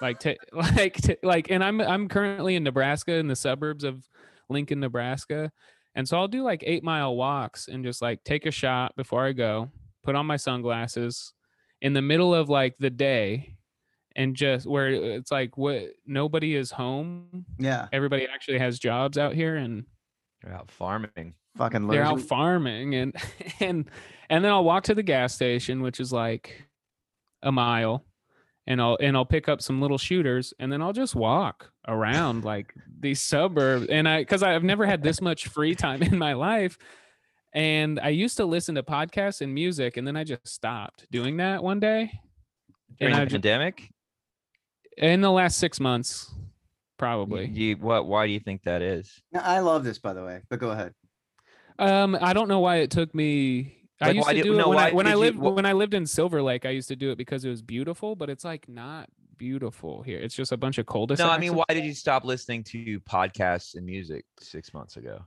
[0.00, 4.06] like to like to, like and I'm I'm currently in Nebraska in the suburbs of
[4.48, 5.50] Lincoln, Nebraska.
[5.94, 9.24] And so I'll do like 8 mile walks and just like take a shot before
[9.24, 9.70] I go,
[10.04, 11.32] put on my sunglasses
[11.80, 13.55] in the middle of like the day
[14.16, 17.86] and just where it's like what nobody is home Yeah.
[17.92, 19.84] everybody actually has jobs out here and
[20.42, 21.34] They're out farming.
[21.56, 21.90] Fucking losing.
[22.02, 23.14] they're out farming and
[23.60, 23.88] and
[24.28, 26.64] and then I'll walk to the gas station which is like
[27.42, 28.04] a mile
[28.66, 32.44] and I'll and I'll pick up some little shooters and then I'll just walk around
[32.52, 36.32] like these suburbs and I cuz I've never had this much free time in my
[36.32, 36.76] life
[37.54, 41.36] and I used to listen to podcasts and music and then I just stopped doing
[41.38, 42.12] that one day
[43.00, 43.90] During I the ju- pandemic?
[44.96, 46.32] In the last 6 months
[46.98, 48.06] probably You, what?
[48.06, 49.20] Why do you think that is?
[49.32, 50.94] No, I love this, by the way, but go ahead.
[51.78, 53.74] Um, I don't know why it took me.
[54.00, 55.38] I used why to did- do it no, when I when I did you- lived
[55.38, 56.64] wh- when I lived in Silver Lake.
[56.66, 60.18] I used to do it because it was beautiful, but it's like not beautiful here.
[60.18, 62.98] It's just a bunch of cul No, I mean, why did you stop listening to
[63.00, 65.20] podcasts and music six months ago?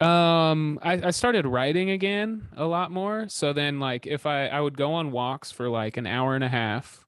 [0.00, 3.26] Um, I, I started writing again a lot more.
[3.28, 6.42] So then, like, if I I would go on walks for like an hour and
[6.44, 7.04] a half,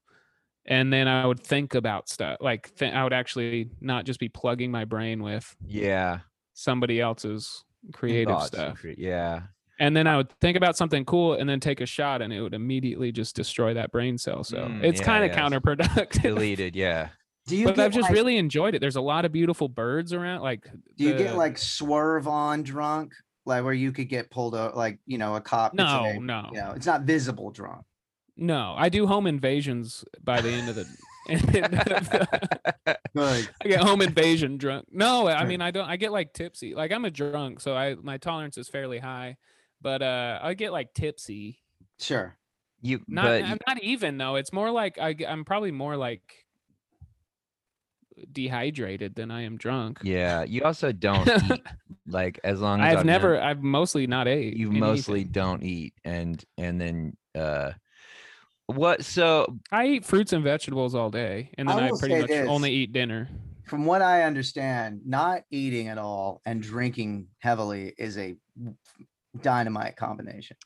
[0.65, 2.37] and then I would think about stuff.
[2.41, 6.19] Like, th- I would actually not just be plugging my brain with Yeah,
[6.53, 8.79] somebody else's creative thoughts and stuff.
[8.79, 9.41] cre- Yeah,
[9.79, 12.41] and then I would think about something cool and then take a shot and it
[12.41, 14.43] would immediately just destroy that brain cell.
[14.43, 15.37] So Mm, it's yeah, kind of yes.
[15.37, 16.21] counterproductive.
[16.21, 16.75] deleted.
[16.75, 17.09] Yeah,
[17.47, 18.79] Do you but get I've just like, really enjoyed it.
[18.79, 20.41] There's a lot of beautiful birds around.
[20.41, 23.13] Like, do you get like swerve on drunk,
[23.45, 25.75] like where you could get pulled out, like you know, a cop?
[25.75, 27.83] gets no, in no, You know, it's not visible drunk.
[28.37, 28.73] No.
[28.77, 30.85] I do home invasions by the end of the.
[33.15, 33.49] Good.
[33.63, 34.87] I get home invasion drunk.
[34.91, 35.87] No, I mean I don't.
[35.87, 36.75] I get like tipsy.
[36.75, 39.37] Like I'm a drunk, so I my tolerance is fairly high,
[39.81, 41.59] but uh I get like tipsy.
[41.99, 42.35] Sure.
[42.81, 43.01] you.
[43.07, 44.35] Not but I'm not even though.
[44.35, 46.45] It's more like I I'm probably more like
[48.31, 49.99] dehydrated than I am drunk.
[50.03, 51.61] yeah, you also don't eat.
[52.05, 54.57] Like as long as I've known never I've mostly not ate.
[54.57, 54.79] you anything.
[54.81, 57.71] mostly don't eat, and and then uh,
[58.67, 59.03] what?
[59.03, 62.47] So I eat fruits and vegetables all day, and then I, will pretty much this.
[62.47, 63.29] only eat dinner.
[63.65, 68.35] From what I understand, not eating at all and drinking heavily is a
[69.41, 70.57] dynamite combination.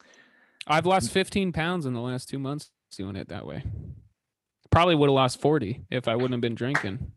[0.68, 3.64] I've lost 15 pounds in the last two months doing it that way.
[4.70, 7.12] Probably would have lost 40 if I wouldn't have been drinking.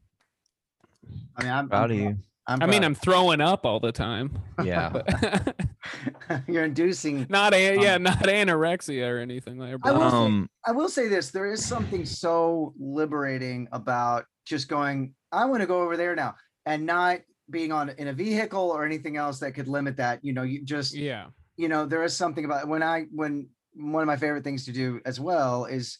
[1.36, 2.18] I mean, I'm proud of I'm, you.
[2.46, 2.82] I'm I mean.
[2.84, 4.38] I'm throwing up all the time.
[4.64, 4.90] Yeah.
[6.48, 7.26] you're inducing.
[7.30, 10.10] not a, yeah, Um, not anorexia or anything like I will that.
[10.10, 15.14] say- Um, I will say this: there is something so liberating about just going.
[15.32, 16.34] I want to go over there now,
[16.66, 20.24] and not being on in a vehicle or anything else that could limit that.
[20.24, 21.26] You know, you just Yeah.
[21.56, 24.72] you know there is something about when i when one of my favorite things to
[24.72, 25.98] do as well is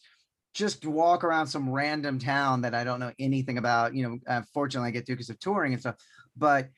[0.53, 4.41] just walk around some random town that i don't know anything about you know uh,
[4.53, 5.95] fortunately i get to because of touring and stuff
[6.35, 6.69] but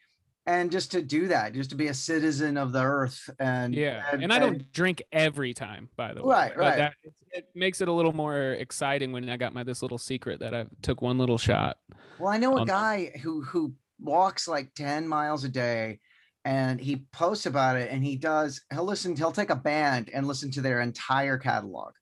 [0.46, 4.04] and just to do that just to be a citizen of the earth and Yeah.
[4.12, 6.36] And I don't drink every time, by the way.
[6.36, 6.78] Right, but right.
[6.78, 6.94] That,
[7.32, 10.54] it, makes it a little more exciting when I got my this little secret that
[10.54, 11.78] I took one little shot.
[12.20, 16.00] Well, I know a guy who who walks like 10 miles a day
[16.46, 20.28] and he posts about it and he does he'll listen he'll take a band and
[20.28, 21.94] listen to their entire catalog.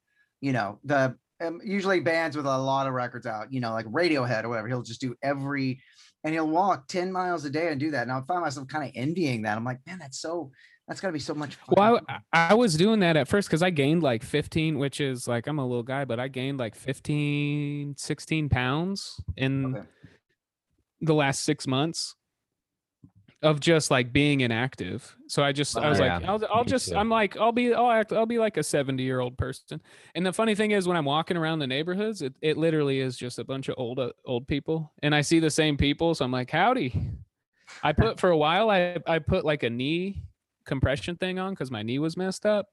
[0.41, 3.85] You know, the um, usually bands with a lot of records out, you know, like
[3.85, 4.67] Radiohead or whatever.
[4.67, 5.81] He'll just do every
[6.23, 8.03] and he'll walk 10 miles a day and do that.
[8.03, 9.57] And I find myself kind of envying that.
[9.57, 10.51] I'm like, man, that's so
[10.87, 11.75] that's gotta be so much fun.
[11.77, 15.27] Well, I, I was doing that at first because I gained like 15, which is
[15.27, 19.87] like I'm a little guy, but I gained like 15, 16 pounds in Okay.
[21.01, 22.15] the last six months
[23.41, 25.15] of just like being inactive.
[25.27, 26.95] So I just I was like, Yeah, I'll, I'll me just too.
[26.95, 29.81] I'm like I'll be I'll act I'll be like a 70 year old person.
[30.15, 33.17] And the funny thing is when I'm walking around the neighborhoods, it, it literally is
[33.17, 36.13] just a bunch of old uh, old people, and I see the same people.
[36.15, 36.93] So I'm like, howdy.
[37.83, 40.23] I put for a while I I put like a knee
[40.65, 42.67] compression thing on because my knee was messed up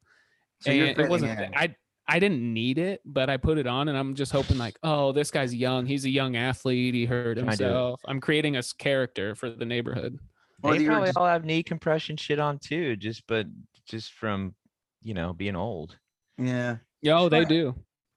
[0.61, 1.55] So and it wasn't in.
[1.57, 1.75] i
[2.07, 5.11] i didn't need it but i put it on and i'm just hoping like oh
[5.13, 7.69] this guy's young he's a young athlete he hurt Can I do it?
[7.69, 10.19] himself i'm creating a character for the neighborhood
[10.63, 13.47] Or they you're probably just- all have knee compression shit on too, just but
[13.87, 14.55] just from
[15.03, 15.97] you know being old.
[16.37, 16.77] yeah.
[17.03, 17.47] yo they Sure.
[17.47, 17.75] do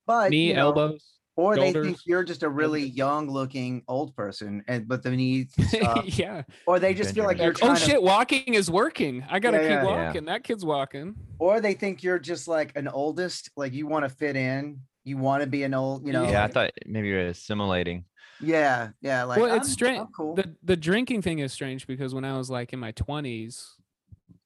[0.07, 1.05] But knee you know, elbows
[1.37, 5.11] or they think shoulders, you're just a really young looking old person and but the
[5.11, 8.69] needs stuff yeah or they just feel like you're Like, oh to, shit walking is
[8.71, 9.83] working i gotta Yeah, keep yeah.
[9.83, 10.05] Yeah.
[10.07, 14.03] walking that kid's walking or they think you're just like an oldest, like you want
[14.05, 16.23] to fit in you want to be an old, you know.
[16.23, 18.05] yeah, I like- thought maybe you're assimilating.
[18.41, 19.23] Yeah, yeah.
[19.23, 20.07] Like, well, it's I'm- strange.
[20.15, 20.35] Cool.
[20.35, 23.75] The the drinking thing is strange because when I was like in my twenties,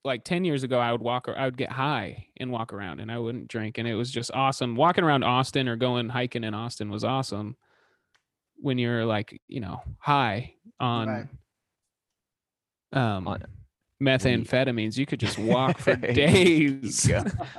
[0.04, 1.28] like ten years ago, I would walk.
[1.28, 4.10] or I would get high and walk around, and I wouldn't drink, and it was
[4.10, 4.76] just awesome.
[4.76, 7.56] Walking around Austin or going hiking in Austin was awesome.
[8.58, 11.26] When you're like, you know, high on Right.
[12.92, 13.44] um On-
[14.02, 17.10] methamphetamines, you could just walk for days.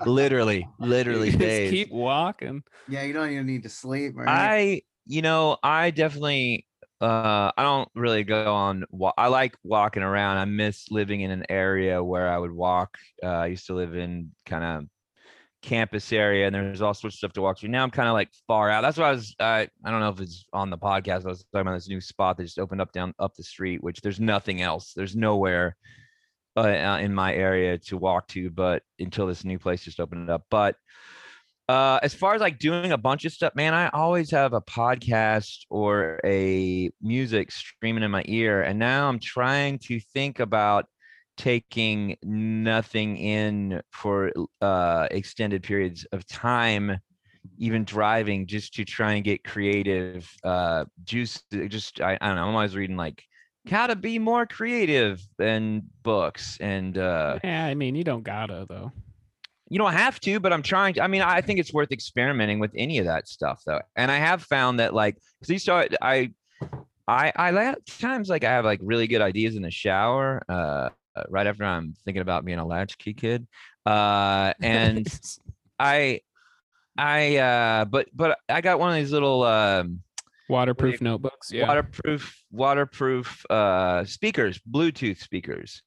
[0.06, 1.72] literally, literally Just days.
[1.72, 2.64] keep walking.
[2.88, 4.14] yeah, you don't even need to sleep.
[4.16, 4.28] Right?
[4.28, 6.66] I, you know, I definitely,
[7.02, 8.86] uh, I don't really go on.
[9.18, 10.38] I like walking around.
[10.38, 12.98] I miss living in an area where I would walk.
[13.24, 14.86] Uh, I used to live in kind of
[15.62, 17.70] campus area, and there's all sorts of stuff to walk through.
[17.70, 18.82] Now I'm kind of like far out.
[18.82, 19.36] That's why I was.
[19.40, 21.26] I I don't know if it's on the podcast.
[21.26, 23.84] I was talking about this new spot that just opened up down up the street,
[23.84, 24.94] which there's nothing else.
[24.94, 25.76] There's nowhere.
[26.56, 30.44] Uh, in my area to walk to, but until this new place just opened up.
[30.50, 30.76] But
[31.70, 34.62] uh as far as like doing a bunch of stuff man i always have a
[34.62, 40.86] podcast or a music streaming in my ear and now i'm trying to think about
[41.38, 46.98] taking nothing in for uh extended periods of time
[47.58, 52.48] even driving just to try and get creative uh juice just i, I don't know
[52.48, 53.24] i'm always reading like
[53.70, 58.66] how to be more creative and books and uh Yeah, I mean, you don't gotta
[58.68, 58.92] though.
[59.70, 61.04] You don't have to, but I'm trying to.
[61.04, 63.82] I mean, I think it's worth experimenting with any of that stuff, though.
[63.96, 66.32] And I have found that, like, because you saw I,
[67.08, 71.24] I, I times like I have like really good ideas in the shower, uh, uh,
[71.30, 73.48] right after I'm thinking about being a latchkey kid,
[73.86, 75.08] uh, and
[75.80, 76.22] I,
[76.98, 80.02] I, uh, but but I got one of these little um,
[80.50, 81.52] waterproof notebooks.
[81.52, 81.68] Yeah.
[81.68, 85.84] waterproof waterproof uh speakers bluetooth speakers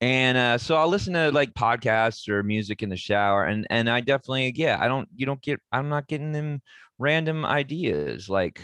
[0.00, 3.88] and uh so i'll listen to like podcasts or music in the shower and and
[3.88, 6.60] i definitely yeah i don't you don't get i'm not getting them
[6.98, 8.62] random ideas like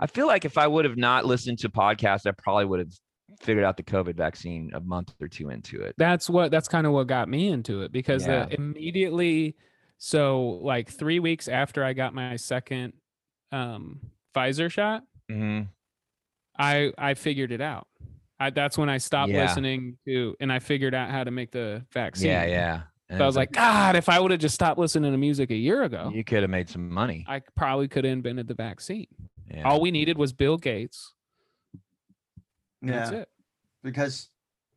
[0.00, 2.92] i feel like if i would have not listened to podcasts i probably would have
[3.40, 5.94] figured out the covid vaccine a month or two into it.
[5.98, 8.46] That's what that's kind of what got me into it because Yeah.
[8.46, 9.56] the, immediately
[9.98, 12.92] so like three weeks after i got my second
[13.52, 14.00] um
[14.34, 15.74] pfizer shot hmm
[16.58, 17.86] i i figured it out
[18.46, 19.44] I, that's when i stopped Yeah.
[19.46, 22.82] listening to and i figured out how to make the vaccine yeah yeah
[23.16, 25.54] so i was like god if i would have just stopped listening to music a
[25.56, 29.06] year ago you could have made some money i probably could have invented the vaccine
[29.50, 29.62] yeah.
[29.62, 31.12] all we needed was bill gates
[32.82, 33.28] that's yeah, it
[33.82, 34.28] because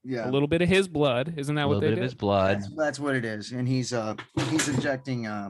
[0.04, 2.04] yeah, a little bit of his blood isn't that a what they bit did of
[2.04, 3.52] his blood that's, that's what it is.
[3.52, 4.16] And he's uh
[4.50, 5.50] he's injecting uh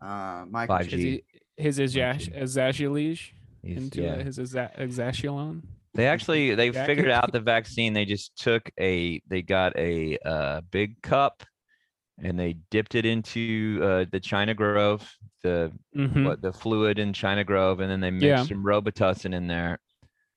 [0.00, 0.80] uh Five microchip.
[0.82, 1.22] Is G.
[1.56, 2.00] he, his Gee.
[2.00, 3.30] azashilage
[3.62, 4.12] He's- into yeah.
[4.12, 5.62] uh, his exa- exashielon.
[5.94, 6.86] They actually they Jacket.
[6.86, 7.92] figured out the vaccine.
[7.92, 11.44] They just took a they got a uh, big cup
[12.22, 15.08] and they dipped it into uh, the China Grove,
[15.42, 16.24] the Mhm.
[16.24, 18.44] what the fluid in China Grove, and then they mixed Yeah.
[18.44, 19.78] some Robitussin in there,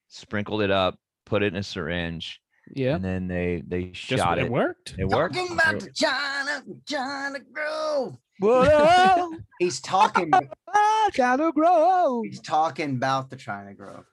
[0.08, 2.40] sprinkled it up, put it in a syringe,
[2.76, 4.52] Yeah, and then they they just shot it, it.
[4.52, 4.96] worked.
[4.98, 5.36] It worked.
[5.36, 8.18] Talking about the China, China Grove.
[8.40, 10.32] Whoa, He's talking.
[11.14, 12.26] China Grove.
[12.26, 14.06] he's talking about the China Grove.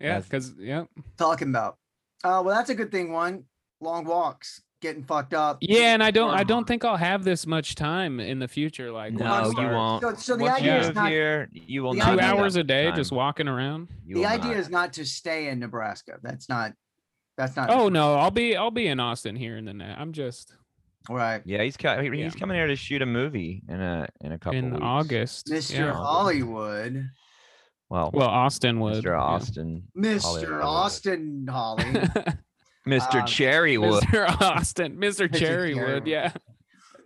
[0.00, 0.84] Yeah, because yeah,
[1.18, 1.76] Talking about.
[2.24, 3.12] Uh, well, that's a good thing.
[3.12, 3.44] One,
[3.80, 5.58] long walks, getting fucked up.
[5.60, 8.90] yeah, and I don't, I don't think I'll have this much time in the future.
[8.92, 10.02] Like, No, you won't.
[10.02, 11.10] So, so the Once you idea is not.
[11.10, 12.14] here, you will not.
[12.14, 12.96] Two hours a day time.
[12.96, 13.88] just walking around.
[14.06, 14.56] You The idea not.
[14.60, 16.18] is not to stay in Nebraska.
[16.22, 16.72] That's not.
[17.36, 17.70] That's not.
[17.70, 19.96] Oh no, I'll be, I'll be in Austin here in the net.
[19.98, 20.54] I'm just
[21.08, 22.28] Right, Yeah, he's co- he- Yeah.
[22.30, 24.82] coming here to shoot a movie in a in a couple in weeks.
[24.82, 25.46] August.
[25.46, 25.78] Mr.
[25.78, 25.92] Yeah.
[25.94, 27.08] Hollywood,
[27.90, 29.04] Well, Well, Austin would.
[29.04, 29.18] Mr.
[29.20, 30.22] Austin, Mr.
[30.22, 30.60] Hollywood.
[30.62, 31.84] Austin Holly.
[31.84, 32.34] Mr.
[32.86, 34.00] Um, Cherrywood.
[34.02, 34.40] Mr.
[34.40, 35.28] Austin, Mr.
[35.28, 35.28] Mr.
[35.28, 35.74] Cherrywood.
[35.76, 36.06] Cherrywood.
[36.06, 36.32] Yeah.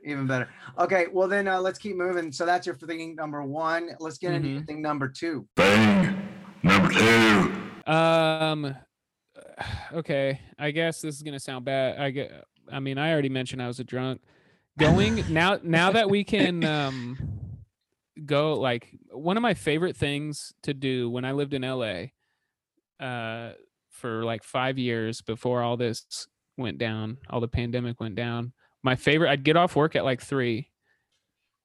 [0.05, 0.49] Even better.
[0.79, 2.31] Okay, well then uh, let's keep moving.
[2.31, 3.91] So that's your thing number one.
[3.99, 4.67] Let's get into your Mhm.
[4.67, 5.49] thing number two.
[5.57, 6.29] Bang.
[6.63, 7.91] Number two.
[7.91, 8.75] Um.
[9.93, 11.99] Okay, I guess this is gonna sound bad.
[12.01, 12.45] I get.
[12.73, 14.21] I mean, I already mentioned I was a drunk.
[14.79, 15.61] Going now.
[15.63, 17.17] Now that we can um
[18.25, 22.07] go, like one of my favorite things to do when I lived in LA,
[23.05, 23.53] uh,
[23.91, 28.53] for like five years before all this went down, all the pandemic went down.
[28.83, 29.31] My favorite.
[29.31, 30.71] I'd get off work at like three,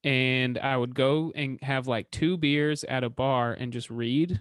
[0.03, 4.39] and I would go and have like two beers at a bar and just read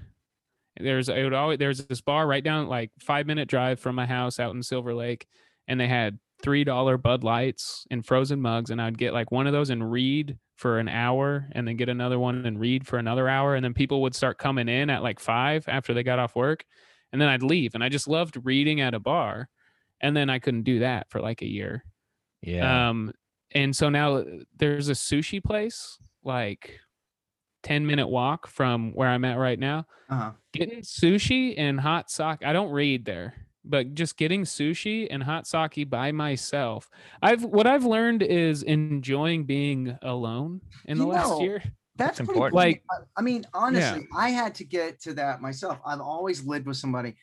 [0.81, 4.07] there's it would always there's this bar right down like five minute drive from my
[4.07, 5.27] house out in Silver Lake,
[5.67, 9.47] and they had three dollar Bud Lights and frozen mugs, and I'd get like one
[9.47, 12.99] of those and read for an hour, and then get another one and read for
[12.99, 16.19] another hour, and then people would start coming in at like five after they got
[16.19, 16.65] off work,
[17.13, 19.49] and then I'd leave, and I just loved reading at a bar,
[20.01, 21.85] and then I couldn't do that for like a year.
[22.43, 22.89] Yeah.
[22.89, 23.13] Um,
[23.53, 24.25] and so now
[24.57, 26.79] there's a sushi place like
[27.63, 29.87] 10 minute walk from where I'm at right now.
[30.09, 30.33] Uh-huh.
[30.53, 32.45] Getting sushi and hot sock.
[32.45, 33.35] I don't read there,
[33.69, 36.89] but just getting sushi and hot sake by myself.
[37.23, 41.63] I've what I've learned is enjoying being alone in the You last know, year.
[41.97, 42.53] That's That's pretty important.
[42.53, 42.57] cool.
[42.59, 45.81] Like- I- I mean, honestly, I had to get to that myself.
[45.85, 47.17] I've always lived with somebody.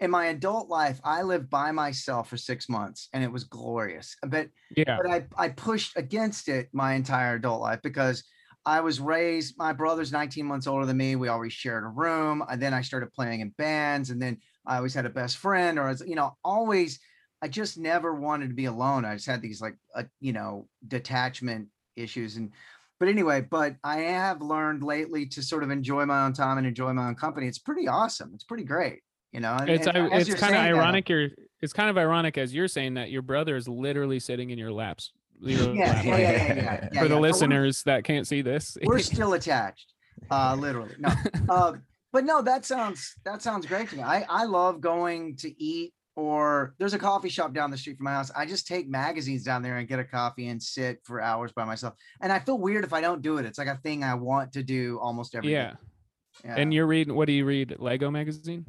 [0.00, 4.16] In my adult life, I lived by myself for six months, and it was glorious.
[4.26, 4.96] But Yeah.
[4.96, 8.24] but I I pushed against it my entire adult life because
[8.64, 9.58] I was raised.
[9.58, 11.14] My brother's 19 months older than me.
[11.14, 14.76] We always shared a room, and then I started playing in bands, and then I
[14.76, 16.98] always had a best friend, or as you know, always.
[17.44, 19.04] I just never wanted to be alone.
[19.04, 22.52] I just had these like uh, you know detachment issues, and
[23.00, 26.66] but anyway, but I have learned lately to sort of enjoy my own time and
[26.68, 27.48] enjoy my own company.
[27.48, 28.30] It's pretty awesome.
[28.32, 29.00] It's pretty great,
[29.32, 29.56] you know.
[29.58, 32.54] and- It's and it's kind of saying that, ironic you're it's kind of ironic as
[32.54, 35.10] you're saying that your brother is literally sitting in your laps.
[35.40, 38.78] your Yeah, lap yeah, right yeah, yeah, yeah, For the listeners that can't see this.
[38.84, 39.94] we're still attached
[40.30, 41.08] uh literally no
[41.48, 41.72] uh,
[42.12, 45.92] but no that sounds that sounds great to me i i love going to eat
[46.14, 49.42] or there's a coffee shop down the street from my house i just take magazines
[49.42, 52.58] down there and get a coffee and sit for hours by myself and i feel
[52.58, 55.34] weird if i don't do it it's like a thing i want to do almost
[55.34, 55.72] every yeah.
[56.44, 57.76] yeah And you're reading what do you read?
[57.78, 58.66] Lego magazine?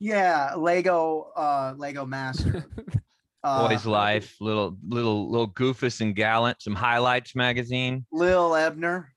[0.00, 2.64] yeah lego uh lego master
[3.44, 8.06] uh, Boy's Life, little little little Goofus and Gallant, some highlights magazine.
[8.12, 9.12] lil ebner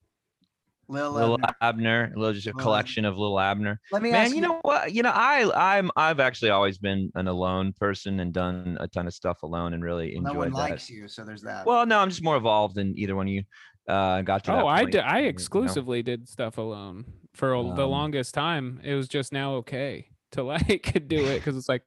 [0.88, 3.80] lil, Little ebner Abner, a little just a Lil Ab- collection of little Abner.
[3.91, 4.93] let me Man, ask you know what?
[4.93, 9.08] You know, I I'm I've actually always been an alone person and done a ton
[9.08, 10.34] of stuff alone and really enjoyed.
[10.34, 10.58] no one that.
[10.71, 13.34] likes you so there's that Well, no, I'm just more evolved than either one of
[13.34, 13.43] you.
[13.88, 14.52] Uh, got to.
[14.52, 15.02] that Oh, I did.
[15.02, 15.30] I you know?
[15.30, 18.80] exclusively did stuff alone for a, the Um, longest time.
[18.84, 21.84] It was just now okay to like do it because it's like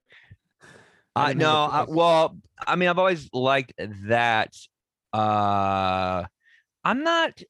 [1.16, 3.72] I didn't have a no, I, well, I mean, I've always liked
[4.06, 4.54] that.
[5.12, 6.24] Uh,
[6.84, 7.40] I'm not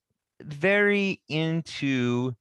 [0.42, 2.34] very into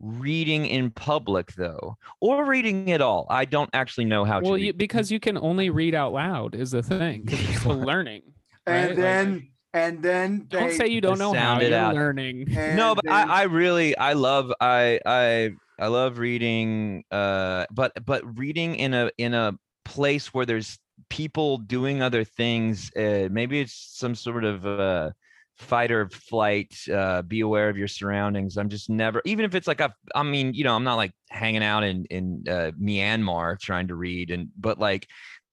[0.00, 3.26] reading in public though, or reading at all.
[3.30, 4.60] I don't actually know how well, to.
[4.60, 8.22] you, because you can only read out loud is the thing it's still learning.
[8.66, 8.74] right?
[8.76, 11.94] and Like, then and then don't say you don't know how sound it you're out.
[11.94, 12.46] learning.
[12.50, 17.04] no, but then- I, I really, I love, I, I, I love reading.
[17.10, 19.52] Uh, but but reading in a in a
[19.84, 20.78] place where there's
[21.10, 22.90] people doing other things.
[22.94, 25.10] Uh, maybe it's some sort of uh
[25.58, 29.68] fight or flight uh be aware of your surroundings i'm just never even if it's
[29.68, 33.58] like a i mean you know i'm not like hanging out in in uh myanmar
[33.60, 35.06] trying to read and but like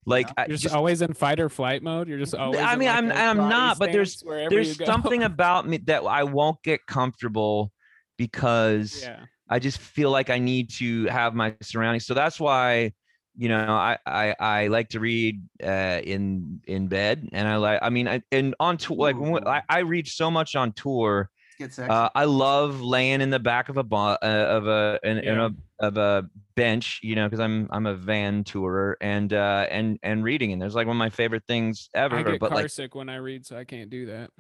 [0.06, 2.08] like I You're just, just- always in fight or flight mode.
[2.08, 2.60] You're just always.
[2.60, 6.64] I mean, like, I'm- I'm not, but there's- there's something about me that i won't
[6.64, 7.72] get comfortable
[8.18, 9.26] because yeah.
[9.50, 12.06] I just feel like I need to have my surroundings.
[12.06, 12.94] So that's why,
[13.40, 17.80] you know, I I, I like to read uh, in in bed, and I like.
[17.82, 21.30] I mean, I, and on tour, like when, I, I read so much on tour.
[21.58, 21.90] get sexy.
[21.90, 25.36] Uh, I love laying in the back of a bo- uh, of a in, in
[25.36, 25.50] Yeah.
[25.80, 29.98] a of a bench, you know, because I'm I'm a van tourer and uh and
[30.04, 32.18] and reading, and there's like one of my favorite things ever.
[32.18, 34.32] I get but car like, sick when I read, so I can't do that.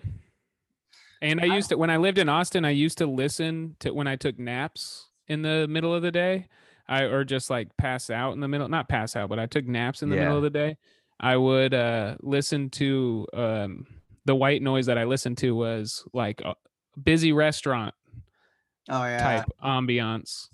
[1.22, 4.08] And I used to when I lived in Austin, I used to listen to when
[4.08, 6.48] I took naps in the middle of the day.
[6.90, 9.66] I or just like pass out in the middle, not pass out, but I took
[9.66, 10.76] naps in the middle of the day.
[11.20, 13.86] I would uh listen to um
[14.26, 16.56] the white noise that I listened to was like a
[17.02, 17.94] busy restaurant
[18.90, 19.22] oh yeah.
[19.22, 20.48] type ambiance.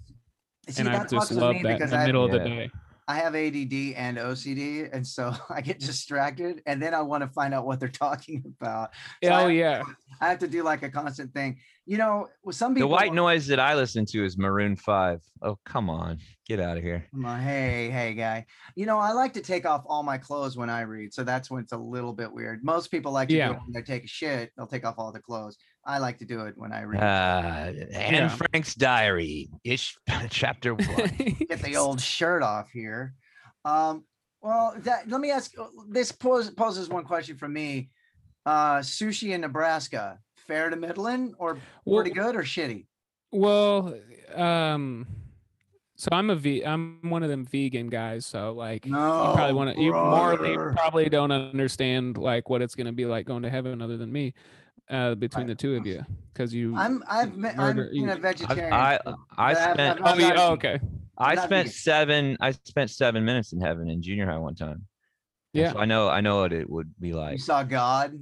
[0.70, 2.70] See, and I just love that in the I, middle of the day.
[3.08, 7.30] I have ADD and OCD, and so I get distracted, and then I want to
[7.30, 8.92] find out what they're talking about.
[9.24, 9.84] So I Oh have- yeah.
[10.22, 11.60] I have to do like a constant thing.
[11.88, 15.22] You know, with some people the white noise that I listen to is Maroon Five.
[15.44, 16.18] Oh come on,
[16.48, 17.06] get out of here.
[17.24, 18.48] Hey, hey, guy.
[18.76, 21.52] You know, I like to take off all my clothes when I read, so that's
[21.52, 22.64] when it's a little bit weird.
[22.64, 23.52] Most people like to do Yeah.
[23.52, 24.52] it when they take a shit.
[24.58, 25.58] They'll take off all the clothes.
[25.86, 27.04] I like to do it when I read.
[27.04, 28.28] Uh, Anne Yeah.
[28.30, 29.96] Frank's diary, ish,
[30.32, 30.88] chapter one.
[31.50, 33.14] Get the old shirt off here.
[33.64, 34.06] Um,
[34.42, 35.52] well, that, let me ask.
[35.60, 37.90] uh, This pose, poses one question for me.
[38.44, 42.86] Uh, sushi in Nebraska, fair to middling, or Well, pretty good, or shitty?
[43.32, 43.96] Well,
[44.34, 45.08] um,
[45.96, 48.26] so I'm a ve- I'm one of them vegan guys.
[48.26, 50.74] So like, No, you probably want to you morally brother.
[50.74, 54.34] probably don't understand like what it's gonna be like going to heaven other than me,
[54.90, 56.04] uh, between the two of you,
[56.34, 56.76] because you.
[56.76, 58.74] I'm I've met, I'm murder- been a vegetarian.
[58.74, 60.80] I I I've- spent I've oh, not you, had- oh, okay.
[61.18, 61.72] I spent vegan.
[61.72, 64.86] seven I spent seven minutes in heaven in junior high one time.
[65.54, 65.72] Yeah.
[65.72, 67.34] so I know I know what it would be like.
[67.34, 68.20] You saw God.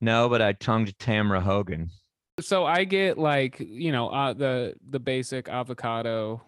[0.00, 1.90] No, but I tongued Tamara Hogan.
[2.40, 6.42] So I get like you know uh, the the basic avocado,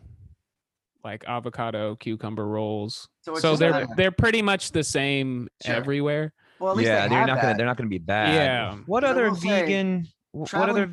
[1.04, 3.08] like avocado cucumber rolls.
[3.22, 5.74] So it's So just they're kinda- they're pretty much the same Sure.
[5.74, 6.32] everywhere.
[6.58, 7.56] Well, at least Yeah, they they're have not gonna that.
[7.58, 8.34] they're not gonna be bad.
[8.34, 8.76] Yeah.
[8.86, 10.06] What But I other will say, vegan?
[10.32, 10.92] wh- What traveling- other?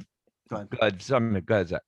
[0.50, 0.70] Go ahead.
[0.72, 1.02] Good.
[1.02, 1.68] Some good.
[1.70, 1.82] Zach.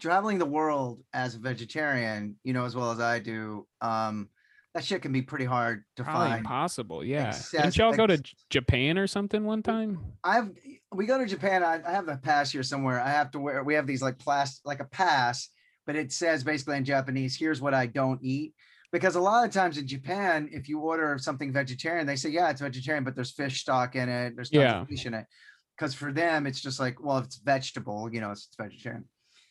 [0.00, 4.28] traveling the world as a vegetarian, you know, as well as I do, um,
[4.76, 6.38] that shit can be pretty hard to Probably find.
[6.40, 7.02] impossible.
[7.02, 7.28] Yeah.
[7.28, 9.98] Access- Didn't y'all go to Japan or something one time?
[10.22, 10.50] I've
[10.94, 11.64] we go to Japan.
[11.64, 13.00] I, I have a pass here somewhere.
[13.00, 13.64] I have to wear.
[13.64, 15.48] We have these like plastic, like a pass,
[15.86, 18.52] but it says basically in Japanese, "Here's what I don't eat."
[18.92, 22.50] Because a lot of times in Japan, if you order something vegetarian, they say, "Yeah,
[22.50, 24.34] it's vegetarian, but there's fish stock in it.
[24.36, 24.84] There's Yeah.
[24.84, 25.24] fish in it."
[25.76, 29.06] Because for them, it's just like, well, if it's vegetable, you know, it's vegetarian.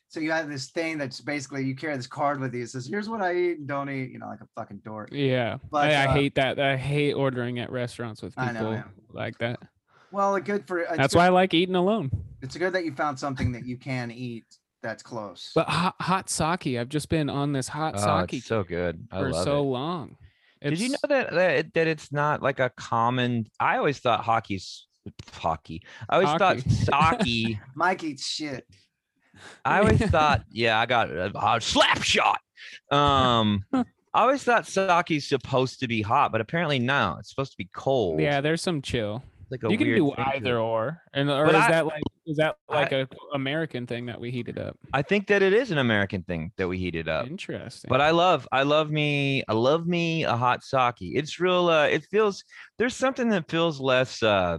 [0.07, 2.63] So you have this thing that's basically you carry this card with you.
[2.63, 5.09] It says, "Here's what I eat and don't eat." You know, like a fucking dork.
[5.11, 5.57] Yeah.
[5.71, 6.59] But, I, I uh, hate that.
[6.59, 9.59] I hate ordering at restaurants with I know, people like that.
[10.11, 12.11] Well, good for That's good- why I like eating alone.
[12.41, 14.45] it's good that you found something that you can eat
[14.81, 15.51] that's close.
[15.55, 19.07] But hot, hot sake, I've just been on this hot Oh, sake it's so good.
[19.11, 19.63] I for love so it.
[19.63, 20.15] long.
[20.61, 23.47] Did you know It's- that, that that it's not like a common?
[23.59, 24.85] I always thought hockey's
[25.33, 25.81] hockey.
[26.09, 26.59] I always thought
[27.25, 27.57] sake.
[27.75, 28.65] Mike eats shit.
[29.63, 32.39] I always thought, yeah, I got a, a slap shot.
[32.91, 37.57] Um, I always thought sake's supposed to be hot, but apparently no, it's supposed to
[37.57, 38.21] be cold.
[38.21, 39.21] Yeah, there's some chill.
[39.41, 42.03] It's like a You can do either or, and or But is I- that like
[42.25, 44.77] is that like a American thing that we heated up?
[44.93, 47.27] I think that it is an American thing that we heated up.
[47.27, 47.87] Interesting.
[47.89, 50.95] But I love, I love me, I love me a hot sake.
[51.01, 51.67] It's real.
[51.69, 52.43] Uh, it feels
[52.79, 54.57] there's something that feels less uh,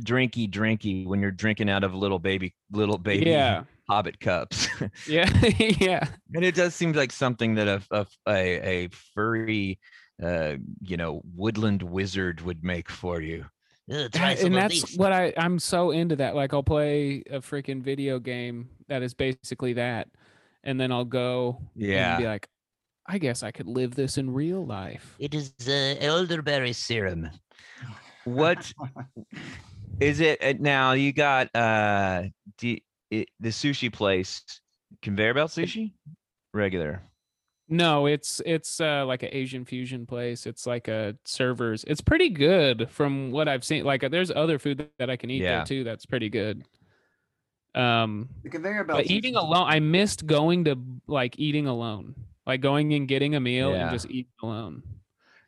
[0.00, 4.68] drinky, drinky when you're drinking out of little baby, little baby yeah, Hobbit cups.
[5.08, 5.28] yeah,
[5.58, 6.06] yeah.
[6.34, 9.78] and it does seem like something that a a a, a furry,
[10.22, 13.46] uh, you know, woodland wizard would make for you.
[13.90, 14.98] Ugh, try That- some and that's these.
[14.98, 16.34] what I I'm so into that.
[16.34, 20.08] Like I'll play a freaking video game that is basically that,
[20.64, 22.18] and then I'll go and Yeah.
[22.18, 22.48] be like,
[23.06, 25.14] I guess I could live this in real life.
[25.20, 27.30] It is uh, elderberry serum.
[28.24, 28.72] What
[30.00, 30.92] is it uh, now?
[30.92, 32.24] You got uh,
[32.58, 34.42] the it, the sushi place,
[35.02, 35.92] conveyor belt sushi,
[36.52, 37.02] regular.
[37.68, 40.46] No, it's it's uh, like an Asian fusion place.
[40.46, 41.84] It's like a servers.
[41.84, 43.84] It's pretty good from what I've seen.
[43.84, 45.56] Like uh, there's other food that, that I can eat Yeah.
[45.58, 45.84] there too.
[45.84, 46.64] That's pretty good.
[47.74, 48.98] Um, The conveyor belt.
[49.00, 50.78] but eating alone, I missed going to
[51.08, 52.14] like eating alone,
[52.46, 53.82] like going and getting a meal Yeah.
[53.82, 54.82] and just eating alone.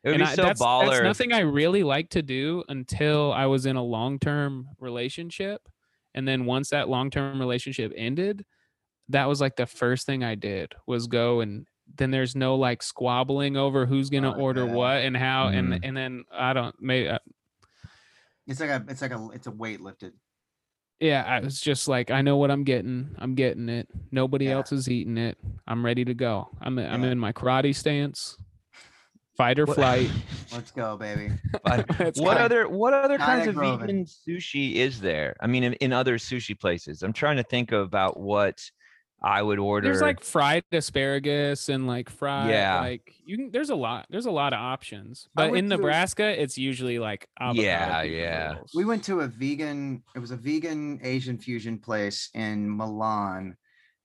[0.05, 0.90] It would and be I, so that's, baller.
[0.90, 5.68] that's nothing I really like to do until I was in a long term relationship.
[6.14, 8.44] And then once that long term relationship ended,
[9.09, 12.82] that was like the first thing I did was go and then there's no like
[12.82, 14.72] squabbling over who's gonna Oh, order yeah.
[14.72, 15.59] what and how Mhm.
[15.74, 17.18] and and then I don't maybe uh,
[18.46, 18.84] It's like a.
[18.88, 19.28] It's like a.
[19.32, 20.12] It's a weight lifted.
[21.01, 24.53] yeah I was just like I know what I'm getting I'm getting it nobody Yeah.
[24.57, 28.36] else is eating it I'm ready to go I'm I'm in my karate stance
[29.39, 30.11] fight or flight
[30.53, 31.30] Let's go, baby.
[31.62, 31.86] What
[32.16, 32.39] fine.
[32.39, 33.80] other what other kinds of Groven.
[33.80, 35.36] vegan sushi is there?
[35.41, 38.59] I mean, in, in other sushi places, I'm trying to think about what
[39.22, 39.89] I would order.
[39.89, 42.80] There's like fried asparagus and like fried Yeah.
[42.80, 45.28] like you can there's a lot there's a lot of options.
[45.34, 48.49] But in to- Nebraska it's usually like Yeah, yeah.
[48.53, 48.72] noodles.
[48.74, 50.03] We went to a vegan.
[50.16, 53.57] It was a vegan Asian fusion place in Milan,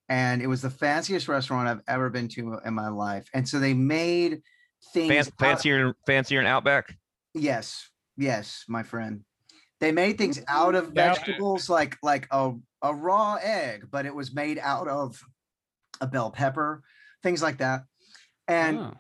[0.10, 3.28] and it was the fanciest restaurant I've ever been to in my life.
[3.34, 4.42] And so they made
[4.94, 6.98] things Fan- out- fancier, fancier in Outback.
[7.34, 9.24] Yes, yes, my friend.
[9.80, 11.14] They made things out of Yeah.
[11.14, 15.22] vegetables like like a, a raw egg, but it was made out of
[16.02, 16.84] a bell pepper,
[17.22, 17.84] things like that.
[18.48, 18.94] And Oh.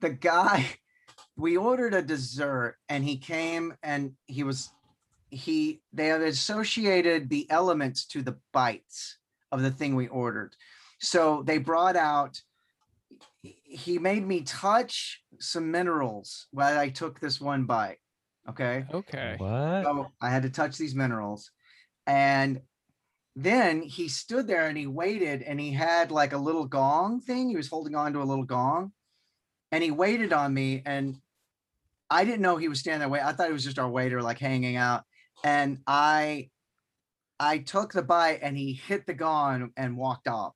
[0.00, 0.66] the guy,
[1.36, 4.70] we ordered a dessert and he came and he was
[5.30, 9.18] he they had associated the elements to the bites
[9.52, 10.56] of the thing we ordered.
[10.98, 12.42] So they brought out
[13.42, 17.98] he made me touch some minerals while I took this one bite.
[18.48, 18.84] Okay.
[18.92, 19.34] okay.
[19.38, 19.84] What?
[19.84, 21.50] So I had to touch these minerals.
[22.06, 22.60] And
[23.36, 27.48] then he stood there and he waited and he had like a little gong thing.
[27.48, 28.92] He was holding on to a little gong
[29.70, 30.82] and he waited on me.
[30.84, 31.16] And
[32.10, 33.08] I didn't know he was standing there.
[33.08, 35.04] Wait, I thought it was just our waiter like hanging out.
[35.44, 36.50] And I
[37.38, 40.54] I took the bite and he hit the gong and walked off.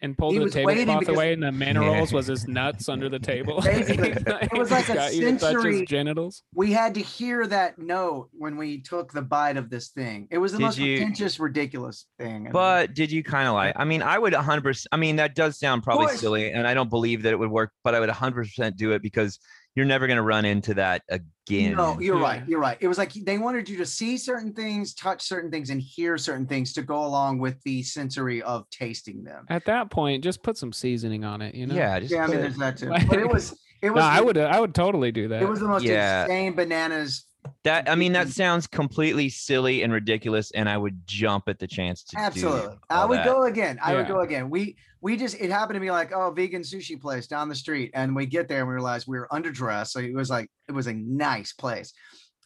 [0.00, 2.88] And pulled He the was waiting tablecloth because- away and the minerals was his nuts
[2.94, 3.60] under the table.
[3.60, 6.42] Basically, it was like a Got you his sensory- genitals.
[6.54, 10.28] We had to hear that note when we took the bite of this thing.
[10.30, 12.46] It was the Did most you- pretentious, ridiculous thing.
[12.46, 13.74] and- But did you kind of like?
[13.76, 14.86] I mean, I would 100%.
[14.92, 17.72] I mean, that does sound probably silly, and I don't believe that it would work,
[17.82, 19.38] but I would 100% do it because
[19.78, 21.76] you're never going to run into that again.
[21.76, 22.42] No, you're right.
[22.48, 22.76] You're right.
[22.80, 26.18] It was like they wanted you to see certain things, touch certain things, and hear
[26.18, 29.46] certain things to go along with the sensory of tasting them.
[29.48, 31.74] At that point, just put some seasoning on it, you know?
[31.76, 32.86] Yeah, just Yeah, I mean, there's that too.
[32.90, 35.40] Like- But it was, it No, was, I would I would totally do that.
[35.40, 36.22] it was the most Yeah.
[36.24, 37.24] insane bananas.
[37.64, 38.32] That I mean, that mm-hmm.
[38.32, 42.74] sounds completely silly and ridiculous, and I would jump at the chance to Absolutely.
[42.74, 43.26] do I would that.
[43.26, 43.78] go again.
[43.82, 44.50] I would go again.
[44.50, 47.90] We we just it happened to be like, oh, vegan sushi place down the street.
[47.94, 49.88] And we get there and we realize we were underdressed.
[49.88, 51.92] So it was like it was a nice place.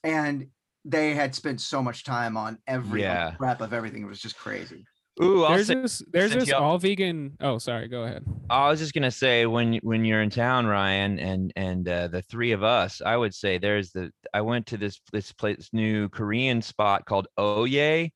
[0.05, 0.47] And
[0.85, 3.35] they had spent so much time on every Yeah.
[3.39, 4.03] wrap of everything.
[4.03, 4.85] It was just crazy.
[5.23, 7.37] Ooh, I'll There's say, this there's this y'all- vegan.
[7.41, 7.87] Oh, sorry.
[7.89, 8.25] Go ahead.
[8.49, 12.23] I was just gonna say when when you're in town, Ryan, and and uh, the
[12.23, 15.69] three of us, I would say there's the I went to this this place this
[15.73, 18.11] new Korean spot called Oye,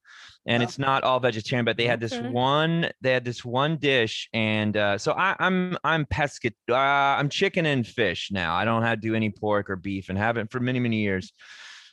[0.47, 0.65] and Oh.
[0.65, 2.29] it's not all vegetarian, but they had this Okay.
[2.31, 7.29] one they had this one dish, and uh, so I, I'm I'm pescat uh, I'm
[7.29, 8.55] chicken and fish now.
[8.55, 11.31] I don't have to do any pork or beef, and haven't for many many years.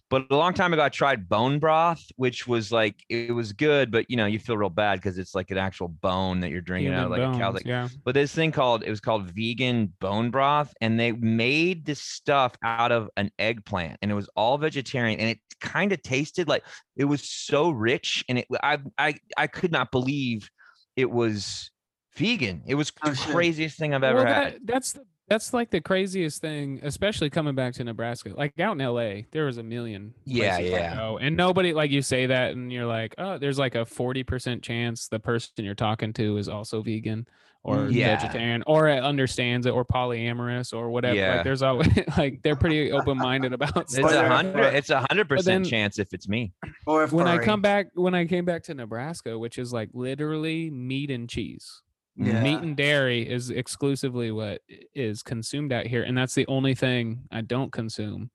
[0.09, 3.89] But a long time ago, I tried bone broth, which was like it was good,
[3.89, 6.61] but you know you feel real bad because it's like an actual bone that you're
[6.61, 7.45] drinking out of like Human a cow.
[7.51, 7.87] bones, Like, yeah.
[8.05, 12.55] but this thing called it was called vegan bone broth and they made this stuff
[12.63, 16.63] out of an eggplant and it was all vegetarian and it kind of tasted like
[16.95, 20.47] it was so rich and it i i i could not believe
[20.95, 21.71] it was
[22.17, 25.69] vegan it was Oh, the craziest thing i've ever well, had that's the, that's like
[25.69, 28.33] the craziest thing, especially coming back to Nebraska.
[28.35, 30.13] Like out in LA, there was a million.
[30.25, 30.95] Yeah, yeah.
[30.95, 34.23] go, and nobody like you say that, and you're like, oh, there's like a forty
[34.23, 37.27] percent chance the person you're talking to is also vegan
[37.65, 38.19] or Mm, Yeah.
[38.19, 41.15] vegetarian or understands it or polyamorous or whatever.
[41.15, 41.35] Yeah.
[41.35, 45.29] Like there's always like they're pretty open minded about it's a hundred it's a hundred
[45.29, 46.51] percent then- chance if it's me
[46.85, 47.45] Or if when I furry.
[47.45, 51.81] come back, when I came back to Nebraska, which is like literally meat and cheese.
[52.15, 52.43] Yeah.
[52.43, 54.61] Meat and dairy is exclusively what
[54.93, 58.29] is consumed out here, and that's the only thing I don't consume,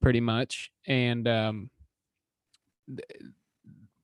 [0.00, 0.72] pretty much.
[0.86, 1.70] And um,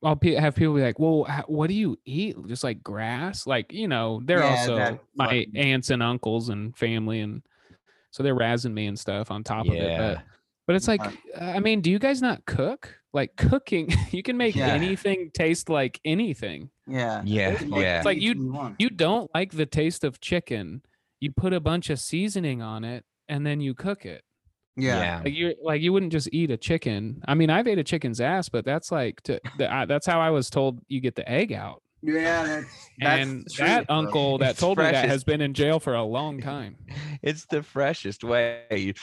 [0.03, 2.37] I'll have people be like, "Well, what do you eat?
[2.47, 3.47] Just like grass?
[3.47, 7.41] Like you know, they're Yeah, also my aunts and uncles and family, and
[8.11, 9.95] so they're razzing me and stuff on top of it.
[9.95, 10.19] But
[10.67, 12.93] but it's like, uh, I mean, do you guys not cook?
[13.13, 14.67] Like cooking, you can make Yeah.
[14.67, 16.69] anything taste like anything.
[16.87, 17.21] yeah.
[17.25, 20.81] yeah You can yeah It's like you- You don't like the taste of chicken,
[21.21, 24.23] you put a bunch of seasoning on it, and then you cook it.
[24.75, 25.21] yeah.
[25.23, 27.21] Like you like you wouldn't just eat a chicken.
[27.25, 30.19] I mean, I've ate a chicken's ass, but that's like to, the, I, that's how
[30.19, 31.81] I was told you get the egg out.
[32.03, 32.43] Yeah.
[32.45, 33.95] That's, that's and the truth, that bro.
[33.95, 36.75] uncle that It's told me that has been in jail for a long time.
[37.23, 38.93] it's the freshest way You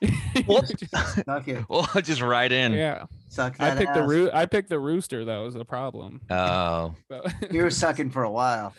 [0.46, 0.70] What?
[0.76, 0.94] just-
[1.24, 1.64] Suck it.
[1.68, 4.08] well just right in yeah, Suck I that picked the ass.
[4.08, 5.46] roo- I picked the rooster though.
[5.46, 6.20] Is the problem.
[6.30, 8.74] oh So- You were sucking for a while.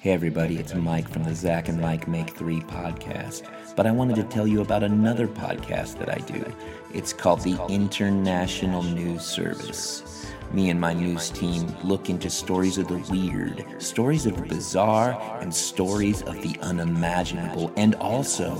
[0.00, 3.48] Hey everybody, it's Mike from the Zach and Mike Make 3 podcast.
[3.76, 6.44] But I wanted to tell you about another podcast that I do.
[6.92, 10.26] It's called the International News Service.
[10.52, 15.12] Me and my news team look into stories of the weird, stories of the bizarre,
[15.40, 17.72] and stories of the unimaginable.
[17.76, 18.58] And also,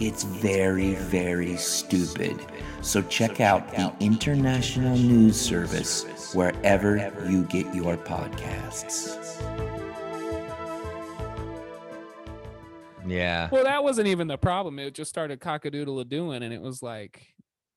[0.00, 2.38] it's very, very stupid.
[2.82, 6.96] So check out the International News Service wherever
[7.28, 9.20] you get your podcasts.
[13.06, 14.78] yeah Well, that wasn't even the problem.
[14.78, 17.26] It just started cockadoodle doing, and it was like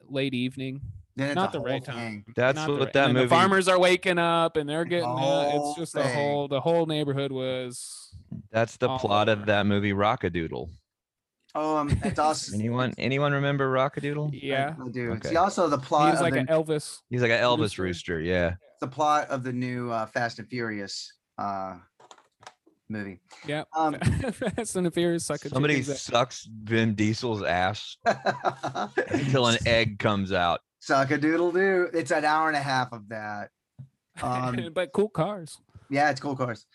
[0.10, 0.82] late evening,
[1.18, 2.24] Then it's not the whole right time.
[2.36, 4.86] That's Not the what right- that and movie- The farmers are waking up and they're
[4.86, 5.10] getting.
[5.10, 8.14] Uh, it's just the whole the whole neighborhood was.
[8.52, 9.42] That's the plot over.
[9.42, 10.70] of that movie Rock-a-Doodle.
[11.58, 14.32] Um, it's also Anyone anyone remember Rock-a-Doodle?
[14.34, 15.14] Yeah, I do.
[15.14, 15.36] It's Okay.
[15.36, 17.00] also the plot He's like the, an Elvis.
[17.10, 17.84] He's like an Elvis Rooster.
[17.84, 18.56] rooster, yeah.
[18.80, 21.78] the plot of the new uh, Fast and Furious uh,
[22.90, 23.20] movie.
[23.46, 27.98] Yeah, Um, Fast and Furious suck Somebody sucks Vin Diesel's ass
[29.10, 30.62] until an egg comes out.
[30.80, 31.90] Suck a doodle doo.
[31.94, 33.50] It's an hour and a half of that.
[34.22, 35.58] Um, but cool cars.
[35.90, 36.66] yeah, it's cool cars.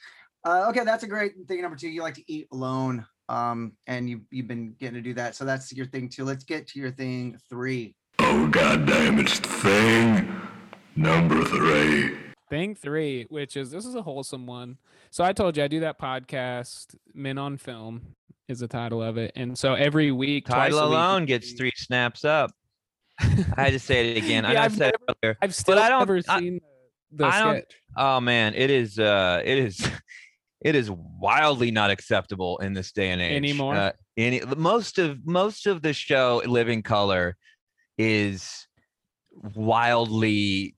[0.44, 1.62] Uh, okay, that's a great thing.
[1.62, 3.06] Number two, you like to eat alone.
[3.28, 5.34] Um, and you you've been getting to do that.
[5.34, 6.24] So that's your thing too.
[6.24, 7.94] Let's get to your thing three.
[8.18, 10.32] Oh, goddamn, it's thing
[10.96, 12.16] number three.
[12.50, 14.76] Thing three, which is this is a wholesome one.
[15.10, 16.94] So I told you I do that podcast.
[17.14, 18.02] Men on Film
[18.48, 21.52] is the title of it, and so every week, twice Title a week, alone gets
[21.52, 22.50] three snaps up.
[23.20, 24.44] I had to say it again.
[24.44, 25.38] I Yeah, know I I've said it earlier.
[25.40, 26.60] I've still I don't- never I- seen
[27.12, 27.74] the I don't- sketch.
[27.96, 29.88] Oh man, it is uh it is
[30.64, 33.36] it is wildly not acceptable in this day and age.
[33.36, 33.74] Anymore?
[33.74, 37.36] Uh, any most of most of the show Living Color
[37.98, 38.66] is
[39.54, 40.76] wildly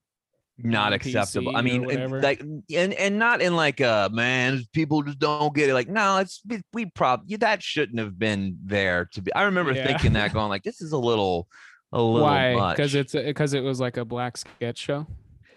[0.56, 1.56] not acceptable.
[1.56, 1.82] I mean,
[2.20, 5.74] like, and and not in like a man, people just don't get it.
[5.74, 6.40] Like, no, it's
[6.72, 9.34] we, probably that shouldn't have been there to be.
[9.34, 9.86] I remember Yeah.
[9.86, 11.48] thinking that, going like, this is a little,
[11.92, 12.72] a little Why?
[12.72, 15.06] Because it's because it was like a black sketch show.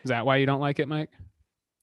[0.04, 1.12] Is that why you don't like it, Mike?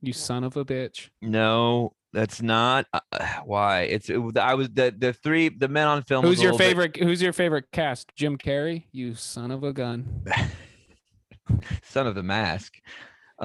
[0.00, 1.08] You son of a bitch.
[1.22, 3.00] No, that's not uh,
[3.44, 3.82] why.
[3.82, 6.24] It's it, I was the the three the men on film.
[6.24, 6.96] Who's your little bit- favorite?
[6.96, 8.14] Who's your favorite cast?
[8.16, 8.84] Jim Carrey.
[8.92, 10.24] You son of a gun.
[11.82, 12.74] son of the mask.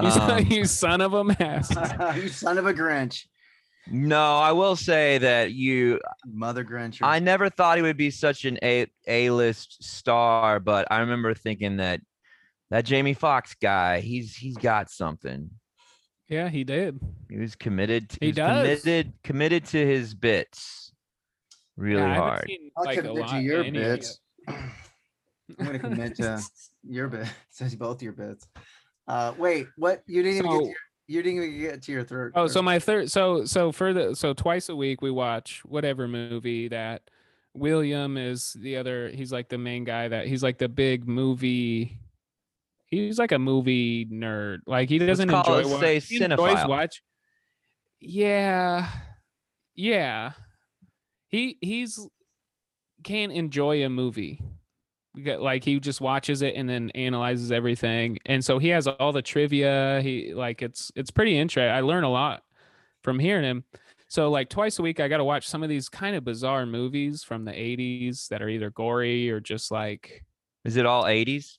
[0.00, 1.72] You, son, Um, you son of a mask.
[2.16, 3.24] you son of a Grinch,
[3.88, 6.98] no, I will say that you mother Grinch.
[7.02, 11.34] I never thought he would be such an A A list star, but I remember
[11.34, 12.00] thinking that
[12.70, 15.50] that Jamie Foxx guy, he's he's got something.
[16.30, 16.98] Yeah, he did.
[17.28, 18.08] He was committed.
[18.10, 18.80] To, He was does.
[18.82, 20.92] committed committed to his bits
[21.76, 22.44] really Yeah, hard.
[22.46, 24.20] seen, I'll like, a commit lot to your any- bits.
[24.48, 24.70] I'm
[25.58, 26.40] gonna commit to
[26.88, 27.30] your bits.
[27.50, 28.46] Says both your bits.
[29.08, 30.02] Uh, wait, what?
[30.06, 30.74] You didn't even get to your,
[31.08, 32.32] you didn't even get to your third.
[32.36, 36.06] Oh, so my third so so for the so twice a week we watch whatever
[36.06, 37.02] movie that
[37.54, 41.98] William is the other he's like the main guy that he's like the big movie
[42.90, 44.58] he's like a movie nerd.
[44.66, 47.02] Like he doesn't call enjoy it, say, he enjoys watch.
[48.00, 48.88] Yeah.
[49.74, 50.32] Yeah.
[51.28, 52.06] He he's
[53.04, 54.42] can't enjoy a movie.
[55.16, 58.18] Like he just watches it and then analyzes everything.
[58.26, 60.00] And so he has all the trivia.
[60.02, 61.72] He like it's it's pretty interesting.
[61.72, 62.42] I learn a lot
[63.02, 63.64] from hearing him.
[64.08, 66.66] So like twice a week I got to watch some of these kind of bizarre
[66.66, 70.24] movies from the 80s that are either gory or just like
[70.64, 71.58] Is it all 80s?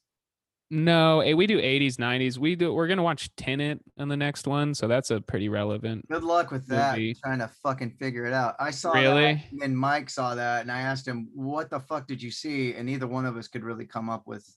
[0.72, 2.38] No, eh, we do 80s, 90s.
[2.38, 5.49] We do we're going to watch Tenet on the next one, so that's a pretty
[5.49, 6.07] relevant.
[6.09, 6.93] Good luck with that.
[6.93, 7.13] movie.
[7.24, 8.55] Trying to fucking figure it out.
[8.59, 9.34] I saw Really?
[9.51, 12.74] that, and Mike saw that, and I asked him, "What the fuck did you see?"
[12.74, 14.47] And neither one of us could really come up with.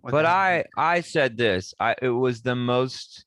[0.00, 1.72] what But I I said this.
[1.80, 3.24] I it was the most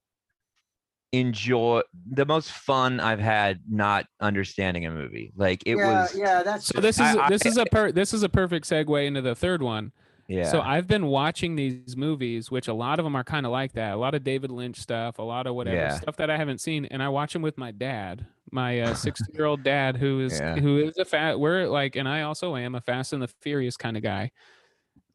[1.13, 1.81] enjoy
[2.11, 5.31] the most fun I've had not understanding a movie.
[5.38, 7.91] Like it yeah, was yeah, that's So this is I- this I- is a per,
[7.93, 9.93] this is a perfect segue into the third one.
[10.28, 10.49] Yeah.
[10.49, 13.73] So I've been watching these movies, which a lot of them are kind of like
[13.73, 13.93] that.
[13.93, 15.95] A lot of David Lynch stuff, a lot of whatever Yeah.
[15.95, 19.63] stuff that I haven't seen, and I watch them with my dad, my uh, sixty-year-old
[19.63, 20.55] dad, who is Yeah.
[20.57, 21.39] who is a fat.
[21.39, 24.32] We're like, and I also am a Fast and the Furious kind of guy.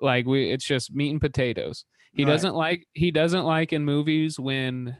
[0.01, 1.85] Like we, it's just meat and potatoes.
[2.13, 2.31] He Right.
[2.33, 4.97] doesn't like he doesn't like in movies when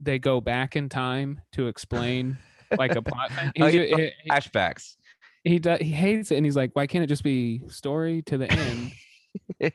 [0.00, 2.36] they go back in time to explain
[2.78, 3.30] like a plot.
[3.60, 4.96] Oh, He's you ju- love he- flashbacks.
[5.44, 8.36] he does he hates it and he's like why can't it just be story to
[8.38, 8.92] the end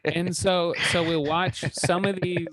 [0.05, 2.47] and so so we'll watch some of these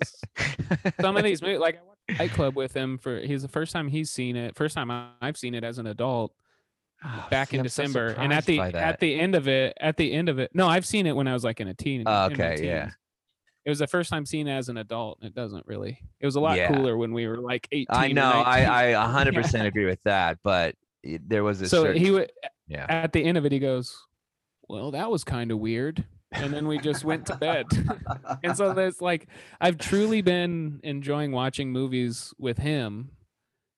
[1.01, 3.73] some of these movies like i watched fight club with him for he's the first
[3.73, 4.91] time he's seen it first time
[5.21, 6.33] i've seen it as an adult
[7.05, 9.77] Oh, back see, in I'm so december and at the at the end of it
[9.81, 11.75] at the end of it no i've seen it when i was like in a
[11.75, 12.91] teen in okay, yeah.
[13.65, 16.41] it was the first time seen as an adult it doesn't really it was a
[16.41, 16.67] lot Yeah.
[16.75, 18.43] cooler when we were like 18 I know.
[18.43, 18.47] 19.
[18.47, 22.33] I I 100% agree with that, but there was a so certain, he would
[22.67, 22.87] yeah.
[22.89, 23.97] at the end of it he goes
[24.69, 27.67] well that was kind of weird and then we just went to bed
[28.43, 29.29] and so there's like
[29.61, 33.11] I've truly been enjoying watching movies with him.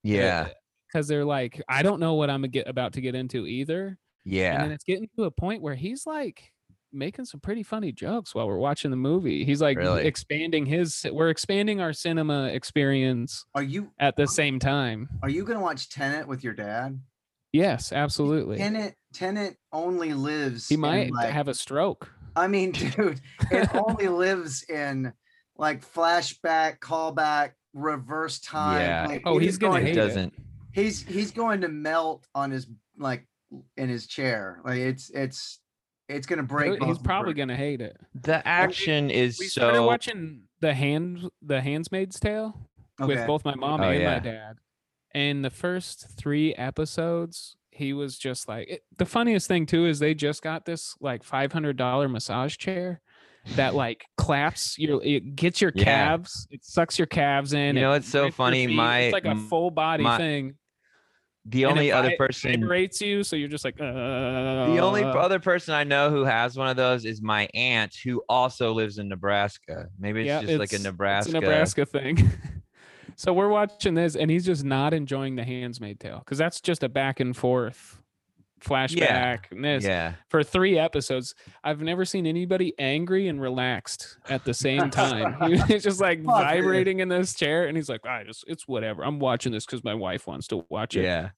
[0.03, 0.49] Yeah.
[0.89, 4.55] because they're like I don't know what I'm get, about to get into either, Yeah.
[4.55, 6.53] and then it's getting to a point where he's like
[6.93, 9.45] making some pretty funny jokes while we're watching the movie.
[9.45, 10.05] He's like Really?
[10.07, 11.07] expanding his.
[11.13, 15.09] We're expanding our cinema experience Are you at the same time.
[15.23, 16.99] are you gonna watch Tenet with your dad?
[17.53, 18.57] Yes, absolutely.
[18.59, 20.69] Tenet Tenet only lives.
[20.69, 22.11] He in, might like- have a stroke.
[22.37, 23.21] I mean, dude,
[23.51, 25.13] it only lives in
[25.57, 28.81] like flashback, callback, reverse time.
[28.81, 29.07] Yeah.
[29.07, 30.07] Like, Oh, it he's gonna going- hate it it.
[30.07, 30.35] doesn't.
[30.73, 32.67] He's he's going to melt on his
[32.97, 33.27] like
[33.77, 34.61] in his chair.
[34.65, 35.59] Like it's it's
[36.09, 36.83] it's gonna break.
[36.83, 37.97] He's probably gonna hate it.
[38.15, 42.57] The action is so We started watching the hand the Handmaid's Tale.
[43.01, 44.13] with both my mom Oh, and yeah.
[44.15, 44.57] my dad.
[45.13, 49.99] And the first three episodes, he was just like it, the funniest thing too is
[49.99, 53.01] they just got this like five hundred dollar massage chair
[53.57, 55.85] that like claps your it gets your Yeah.
[55.85, 57.75] calves, it sucks your calves in.
[57.75, 60.55] You know, it's so funny, my- it's like a full body my- thing.
[61.47, 63.85] the and only other vi- person vibrates you, so you're just like uh,
[64.75, 68.23] the only other person I know who has one of those is my aunt who
[68.29, 69.87] also lives in Nebraska.
[69.99, 71.31] Maybe it's Yeah, just like a Nebraska.
[71.31, 72.31] It's a Nebraska thing.
[73.21, 76.83] so we're watching this, and he's just not enjoying the Handsmaid Tale because that's just
[76.83, 78.01] a back and forth
[78.63, 79.51] flashback.
[79.51, 80.15] and this Yeah.
[80.31, 81.35] for three episodes.
[81.63, 85.37] I've never seen anybody angry and relaxed at the same time.
[85.69, 86.29] He's just like dude.
[86.29, 89.05] vibrating in this chair, and he's like, ah, "I just, it's whatever.
[89.05, 91.31] I'm watching this because my wife wants to watch it." Yeah.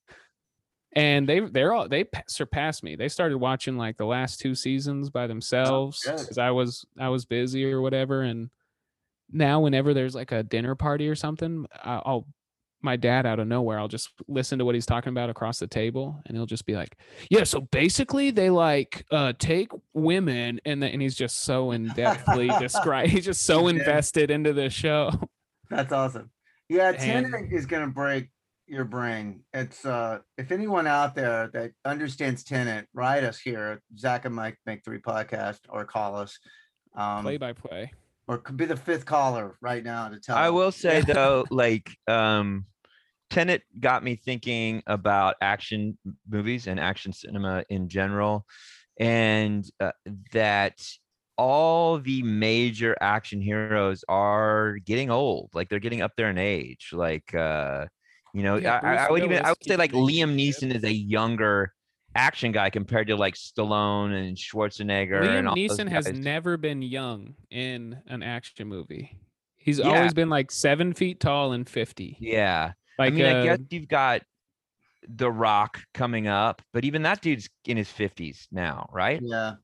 [0.95, 2.95] And they, they're all they surpassed me.
[2.95, 6.19] They started watching like the last two seasons by oh, themselves good.
[6.19, 8.23] because I was, I was busy or whatever.
[8.23, 8.51] And
[9.33, 12.27] now, whenever there's like a dinner party or something, I'll
[12.85, 15.69] my dad out of nowhere, I'll just listen to what he's talking about across the
[15.69, 16.99] table, and he'll just be like,
[17.31, 21.89] "Yeah, so basically, they like uh take women, and then and he's just so in
[21.91, 23.09] depthly describe.
[23.09, 25.13] He's just so invested into the show.
[25.71, 26.31] That's awesome.
[26.69, 28.29] Yeah, And- is gonna break
[28.67, 29.45] your brain.
[29.55, 34.59] It's uh if anyone out there that understands Tenet, write us here, Zach and Mike
[34.67, 36.39] Make Three Podcast, or call us.
[36.97, 37.93] Um, Play by play.
[38.29, 40.37] Or could be the fifth caller right now to tell.
[40.37, 40.53] I us.
[40.53, 42.67] will say though, like um
[43.31, 45.97] Tenet got me thinking about action
[46.29, 48.45] movies and action cinema in general,
[49.01, 49.93] and uh,
[50.33, 50.79] that
[51.39, 55.51] all the major action heroes are getting old.
[55.55, 56.91] Like they're getting up there in age.
[56.93, 57.87] Like uh,
[58.35, 60.37] you know, Yeah, I, I- I would even I would say like Liam.
[60.37, 61.73] Neeson is a younger
[62.15, 65.21] action guy compared to like Stallone and Schwarzenegger.
[65.23, 69.19] and Liam all Neeson has never been young in an action movie.
[69.57, 69.87] He's Yeah.
[69.89, 72.17] always been like seven feet tall and fifty.
[72.21, 72.73] Yeah.
[72.99, 74.23] Like I mean, I uh, guess you've got
[75.09, 79.21] The Rock coming up, but even that dude's in his fifties now, right?
[79.23, 79.55] Yeah.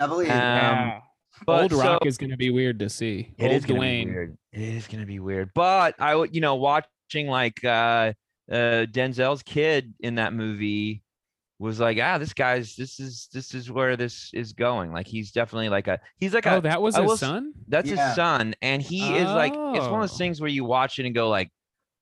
[0.00, 0.30] I believe.
[0.30, 1.00] Um, yeah.
[1.46, 3.34] But old Rock so- is going to be weird to see.
[3.38, 4.04] It old is gonna Dwayne.
[4.06, 4.38] be weird.
[4.52, 5.50] It is gonna be weird.
[5.54, 8.12] But I would, you know, watching like uh
[8.50, 11.02] uh Denzel's kid in that movie
[11.58, 14.92] was like, ah, this guy's this is this is where this is going.
[14.92, 17.52] Like he's definitely like a he's like Oh, a that was I his will son.
[17.66, 18.06] that's Yeah.
[18.06, 20.18] his son, and he is like it's one of those Oh.
[20.18, 21.50] things where you watch it and go like,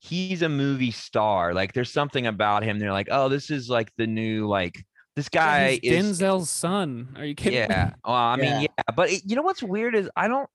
[0.01, 1.55] he's a movie star.
[1.55, 2.79] Like there's something about him.
[2.79, 4.85] They're like, oh, this is like the new like
[5.17, 7.15] this Yeah, guy he's is Denzel's son.
[7.17, 7.61] Are you kidding?
[7.61, 7.67] me?
[7.71, 7.91] yeah.
[8.05, 8.61] Well, I mean, Yeah.
[8.61, 10.49] yeah, but it, you know what's weird is I don't.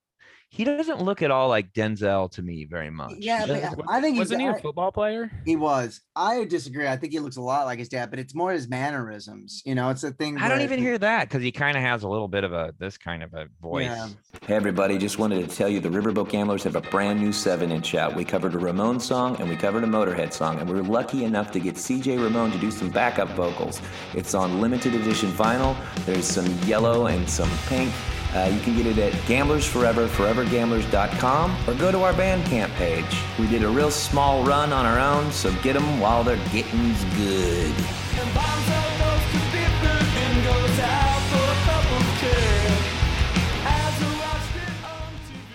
[0.54, 3.14] He doesn't look at all like Denzel to me very much.
[3.18, 4.20] Yeah, but I think he's.
[4.20, 5.32] Wasn't he a I- football player?
[5.45, 6.02] He was.
[6.14, 6.89] I disagree.
[6.89, 9.62] I think he looks a lot like his dad, but it's more his mannerisms.
[9.66, 10.38] You know, it's a thing.
[10.38, 12.52] I don't even it- hear that because he kind of has a little bit of
[12.52, 13.86] a this kind of a voice.
[13.86, 14.10] Yeah.
[14.45, 17.72] Hey everybody, just wanted to tell you the Riverboat Gamblers have a brand new 7
[17.72, 18.14] inch out.
[18.14, 21.24] We covered a Ramones song and we covered a Motorhead song, and we were lucky
[21.24, 23.82] enough to get CJ Ramone to do some backup vocals.
[24.14, 25.78] It's on limited edition vinyl.
[26.06, 27.93] There's some yellow and some pink.
[28.34, 33.17] Uh, you can get it at Gamblers Forever, forevergamblers.com, or go to our Bandcamp page.
[33.38, 36.93] We did a real small run on our own, so get them while they're getting
[37.17, 37.73] good.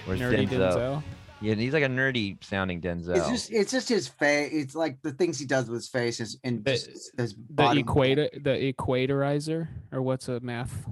[0.05, 0.77] Where's Nerdy Denzel?
[0.77, 1.03] Denzel.
[1.43, 3.17] Yeah, he's like a nerdy sounding Denzel.
[3.17, 4.51] It's just it's just his face.
[4.53, 7.73] It's like the things he does with his face is and The- just his The
[7.73, 10.87] equator, the equatorizer, or what's a math?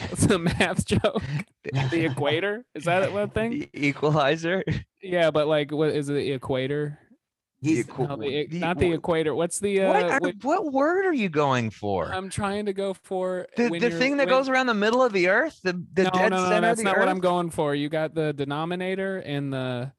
[0.00, 1.22] What's a math joke?
[1.90, 3.52] the equator is that what thing?
[3.54, 4.62] E- Equalizer.
[5.02, 6.14] Yeah, but like, what is it?
[6.14, 6.98] The equator?
[7.60, 9.34] He's equi- No, the, the- not the equator.
[9.34, 9.80] What's the?
[9.82, 12.06] Uh, what, I- what- what word are you going for?
[12.12, 15.12] I'm trying to go for the the thing that when- goes around the middle of
[15.12, 17.00] the earth, the the no, dead no, no, center that's of the not earth.
[17.00, 17.74] what I'm going for.
[17.74, 19.92] You got the denominator and the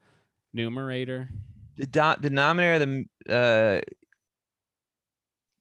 [0.54, 1.28] numerator.
[1.76, 2.78] the do- denominator,
[3.26, 3.80] the uh,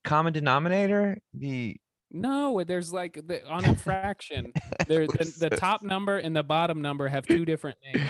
[0.06, 1.76] common denominator, the
[2.12, 4.51] No, there's like the, on a fraction.
[4.88, 8.07] There, the, the top number and the bottom number have two different names.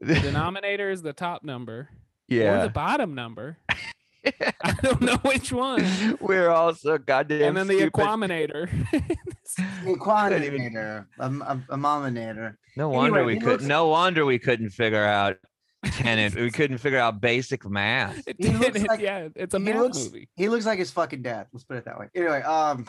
[0.00, 1.90] The denominator is the top number,
[2.28, 2.60] Yeah.
[2.60, 3.58] or the bottom number.
[4.24, 6.16] I don't know which one.
[6.20, 7.92] We're also goddamn and then the stupid.
[7.92, 8.68] equaminator.
[9.84, 12.58] Equanator, a, a, a mominator.
[12.76, 13.48] No wonder Anyway, we could.
[13.48, 15.36] looks- No wonder we couldn't figure out
[15.84, 16.34] Tenet.
[16.36, 18.22] we couldn't figure out basic math.
[18.26, 20.28] It He looks like- yeah, it's a math looks- movie.
[20.36, 21.48] He looks like his fucking dad.
[21.52, 22.08] Let's put it that way.
[22.14, 22.86] Anyway, um,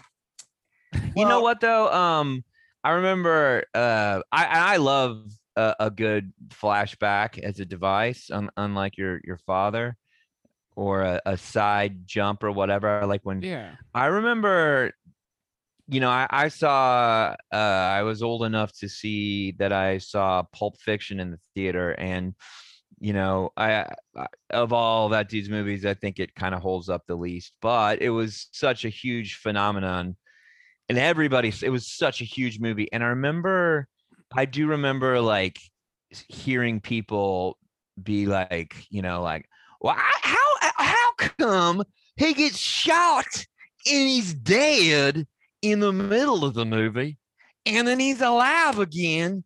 [1.15, 1.91] you know what though?
[1.91, 2.43] Um,
[2.83, 3.63] I remember.
[3.73, 5.25] Uh, I I love
[5.55, 9.95] a, a good flashback as a device, un, unlike your your father,
[10.75, 13.05] or a, a side jump or whatever.
[13.05, 13.75] Like when Yeah.
[13.93, 14.91] I remember,
[15.87, 20.43] you know, I, I saw, uh, I was old enough to see that I saw
[20.51, 21.91] Pulp Fiction in the theater.
[21.91, 22.33] And,
[22.99, 23.85] you know, I,
[24.15, 27.53] I of all that dude's movies, I think it kind of holds up the least,
[27.61, 30.15] but it was such a huge phenomenon.
[30.93, 32.87] And everybody, it was such a huge movie.
[32.93, 33.87] And I remember,
[34.31, 35.57] I do remember like
[36.29, 37.57] hearing people
[38.03, 39.49] be like, you know, like,
[39.81, 41.83] well, I- how, how come
[42.15, 43.25] he gets shot
[43.87, 45.25] and he's dead
[45.63, 47.17] in the middle of the movie
[47.65, 49.43] and then he's alive again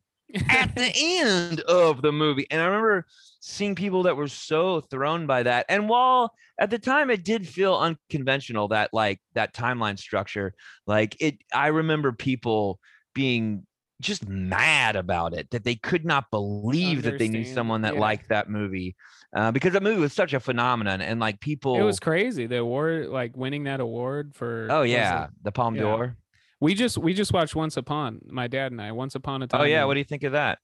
[0.49, 3.05] at the end of the movie and i remember
[3.39, 7.47] seeing people that were so thrown by that and while at the time it did
[7.47, 10.53] feel unconventional that like that timeline structure
[10.85, 12.79] like it i remember people
[13.13, 13.65] being
[14.01, 17.99] just mad about it that they could not believe that they knew someone that yeah.
[17.99, 18.95] liked that movie
[19.35, 22.45] uh, because that movie was such a phenomenon and like people It was crazy.
[22.47, 24.67] The award, like winning that award for.
[24.69, 24.93] oh what was it?
[24.93, 25.81] yeah the palm Yeah.
[25.81, 26.17] d'or
[26.59, 28.21] We just we just watched Once Upon.
[28.29, 28.91] My dad and I.
[28.91, 29.61] Once Upon a Time.
[29.61, 30.59] oh yeah what do you think of that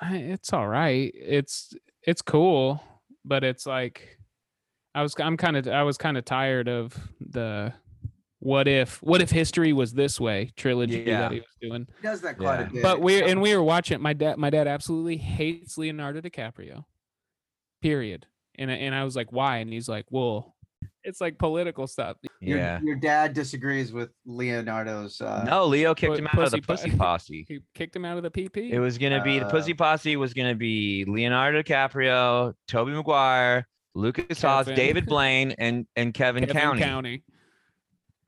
[0.00, 1.12] I, it's all right.
[1.14, 1.74] It's
[2.06, 2.82] it's cool,
[3.24, 4.16] but it's like
[4.94, 7.72] I was I'm kind of I was kind of tired of the
[8.38, 11.20] what if what if history was this way trilogy Yeah.
[11.22, 11.86] that he was doing.
[12.00, 12.66] he does that quite Yeah.
[12.66, 12.82] a bit.
[12.82, 16.84] But we and we were watching my dad my dad absolutely hates Leonardo DiCaprio.
[17.82, 18.26] Period.
[18.58, 19.58] And and I was like why?
[19.58, 20.54] And he's like, "Well,
[21.04, 22.80] it's like political stuff." Your, Yeah.
[22.82, 25.20] your dad disagrees with Leonardo's.
[25.20, 27.44] Uh, no, Leo kicked him out of the pussy Pussy Posse.
[27.46, 28.70] He kicked him out of the PP.
[28.70, 33.68] It was gonna be the Uh, Pussy Posse was gonna be Leonardo DiCaprio, Tobey Maguire,
[33.94, 36.80] Lukas Haas, David Blaine, and and Kevin, Kevin Connolly.
[36.80, 37.24] Connolly.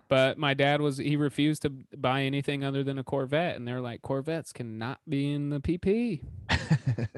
[0.08, 3.80] But my dad was he refused to buy anything other than a Corvette, and they're
[3.80, 6.20] like Corvettes cannot be in the PP.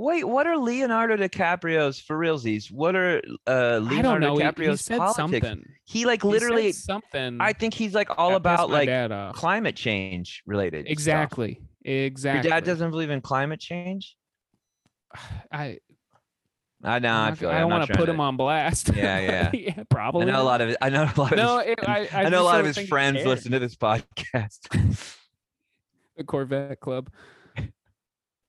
[0.00, 2.70] Wait, what are Leonardo DiCaprio's for realsies?
[2.70, 3.18] What are
[3.48, 4.36] uh I don't Leonardo know.
[4.36, 5.16] He, he DiCaprio's said politics?
[5.16, 5.64] something.
[5.84, 7.38] He like He said literally something.
[7.40, 8.88] I think he's like all about like
[9.34, 10.84] climate change related.
[10.86, 10.92] stuff.
[10.92, 11.60] exactly.
[11.84, 12.48] Exactly.
[12.48, 14.16] Your dad doesn't believe in climate change?
[15.52, 15.78] I
[16.84, 18.90] I know, I'm I not- feel I like don't want to put him on blast.
[18.94, 19.50] Yeah, yeah.
[19.54, 20.26] yeah, I probably.
[20.26, 22.28] know a lot of I know a lot of No, his, it, I, I, I
[22.28, 24.68] know a lot of his friends listen to this podcast.
[26.16, 27.10] the Corvette Club.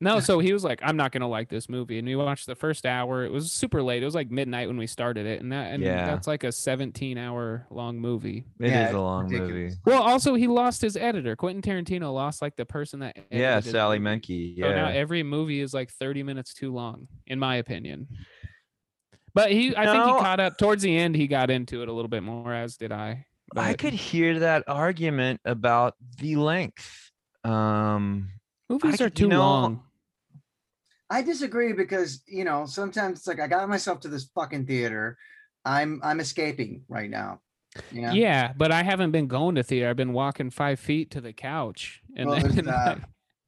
[0.01, 2.55] No, so he was like, "I'm not gonna like this movie," and we watched the
[2.55, 3.25] first hour.
[3.25, 4.01] It was super late.
[4.01, 6.05] It was like midnight when we started it, and that and Yeah.
[6.05, 8.45] that's like a 17 hour long movie.
[8.61, 9.51] It is Yeah, a long ridiculous.
[9.53, 9.75] movie.
[9.85, 11.35] Well, also he lost his editor.
[11.35, 14.19] Quentin Tarantino lost like the person that Yeah, Sally movie.
[14.21, 14.61] Menke.
[14.61, 18.07] So now every movie is like 30 minutes too long, in my opinion.
[19.33, 21.15] But he, I think he caught up towards the end.
[21.15, 23.25] He got into it a little bit more, as did I.
[23.55, 27.11] I could hear that argument about the length.
[27.43, 28.29] Um
[28.69, 29.83] movies could- are you too know, long.
[31.09, 35.17] I disagree because you know sometimes it's like I got myself to this fucking theater.
[35.65, 37.41] I'm I'm escaping right now.
[37.91, 38.11] You know.
[38.13, 39.89] Yeah, but I haven't been going to theater.
[39.89, 42.01] I've been walking five feet to the couch.
[42.15, 42.99] And Well, there's then- that.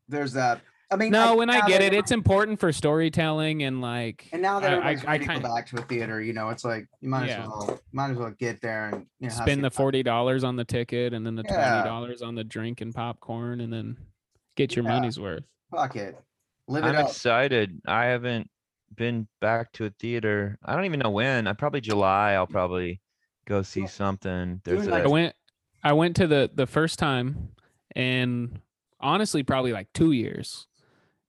[0.07, 0.61] There's that.
[0.91, 1.09] I mean.
[1.11, 4.27] no, when I get it, it's important for storytelling and like.
[4.33, 6.49] And now that I- I, I kind go of back to a theater, you know,
[6.49, 7.43] it's like you might Yeah.
[7.43, 10.55] as well might as well get there and you know spend the forty dollars on
[10.57, 13.95] the ticket and then the twenty dollars on the drink and popcorn and then
[14.57, 14.91] get your Yeah.
[14.91, 15.43] money's worth.
[15.73, 16.19] Fuck it,
[16.71, 17.09] live it I'm up.
[17.09, 17.81] excited.
[17.87, 18.49] I haven't
[18.95, 20.57] been back to a theater.
[20.63, 21.47] I don't even know when.
[21.47, 22.31] I probably July.
[22.33, 22.99] I'll probably
[23.45, 24.61] go see something.
[24.63, 25.35] There's like I a, went
[25.83, 27.49] I went to the the first time
[27.95, 28.59] and
[28.99, 30.67] honestly probably like two years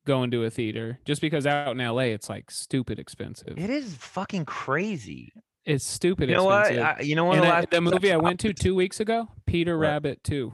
[0.04, 3.56] going to a theater just because out in LA it's like stupid expensive.
[3.56, 5.32] it is fucking crazy.
[5.64, 6.66] It's stupid You know what?
[6.72, 6.96] expensive.
[6.98, 7.38] I, you know what?
[7.38, 9.82] and The I- the movie I went to two weeks ago, Peter What?
[9.86, 10.50] Rabbit 2.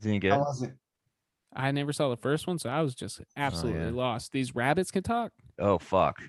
[0.00, 0.32] Didn't get.
[0.32, 0.74] I wasn't.
[1.54, 3.90] I never saw the first one, so I was just absolutely yeah.
[3.90, 4.32] lost.
[4.32, 5.32] These rabbits can talk.
[5.58, 6.20] Oh fuck.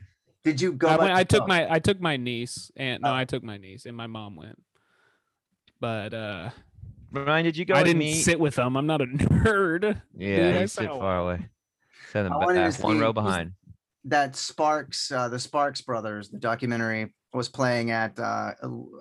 [0.44, 0.88] Did you go?
[0.88, 1.48] I, went, I took Doug?
[1.48, 3.14] my I took my niece and no, Oh.
[3.16, 4.62] I took my niece and my mom went.
[5.80, 6.50] But uh
[7.12, 8.14] Ryan, did you go I didn't me?
[8.14, 8.76] sit with them.
[8.76, 10.02] I'm not a nerd.
[10.18, 11.48] yeah, I you sit saw far away.
[12.12, 13.52] Sit in I the wanted to back, one see- row behind.
[14.06, 18.52] that Sparks, uh, the Sparks brothers, the documentary was playing at uh,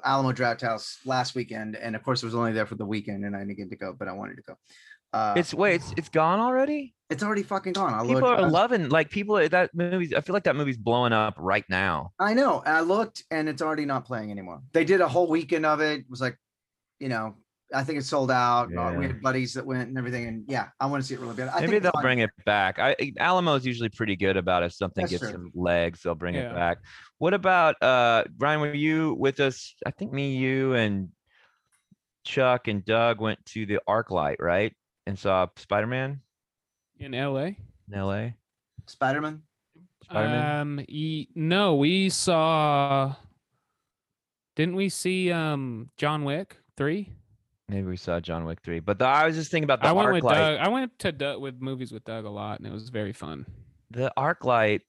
[0.05, 3.37] Alamo Drafthouse last weekend, and of course it was only there for the weekend, and
[3.37, 4.55] I didn't get to go, but I wanted to go.
[5.15, 6.93] Uh, It's wait, it's it's gone already.
[7.09, 7.95] it's already fucking gone.
[7.95, 10.13] I People looked, are I- loving like people that movie's.
[10.13, 12.11] I feel like that movie's blowing up right now.
[12.19, 12.63] I know.
[12.67, 14.61] I looked, and it's already not playing anymore.
[14.73, 16.01] They did a whole weekend of it.
[16.01, 16.37] It was like,
[16.99, 17.37] you know,
[17.73, 18.75] I think it sold out.
[18.77, 21.21] Uh, we had buddies that went and everything, and yeah, I want to see it
[21.21, 21.49] really bad.
[21.51, 22.79] I Maybe think they'll it's on- bring it back.
[22.81, 25.33] I Alamo's usually pretty good about if something That's gets true.
[25.33, 26.51] some legs, they'll bring Yeah.
[26.51, 26.79] it back.
[27.19, 28.61] What about uh Ryan?
[28.63, 29.77] Were you with us?
[29.87, 31.11] I think me, you, and
[32.25, 34.75] Chuck and Doug went to the ArcLight, right?
[35.07, 36.21] And saw Spider Man
[36.99, 37.41] in LA.
[37.45, 37.57] in
[37.93, 38.29] LA.
[38.87, 39.43] Spider-Man.
[40.05, 40.61] Spider-Man?
[40.61, 43.15] Um, ye, no, we saw.
[44.57, 47.11] Didn't we see um John Wick three?
[47.69, 48.81] Maybe we saw John Wick three.
[48.81, 50.35] But the, I was just thinking about the I went with ArcLight.
[50.35, 50.59] Doug.
[50.61, 53.47] I went to Doug with movies with Doug a lot, and it was very fun.
[53.91, 54.83] The ArcLight.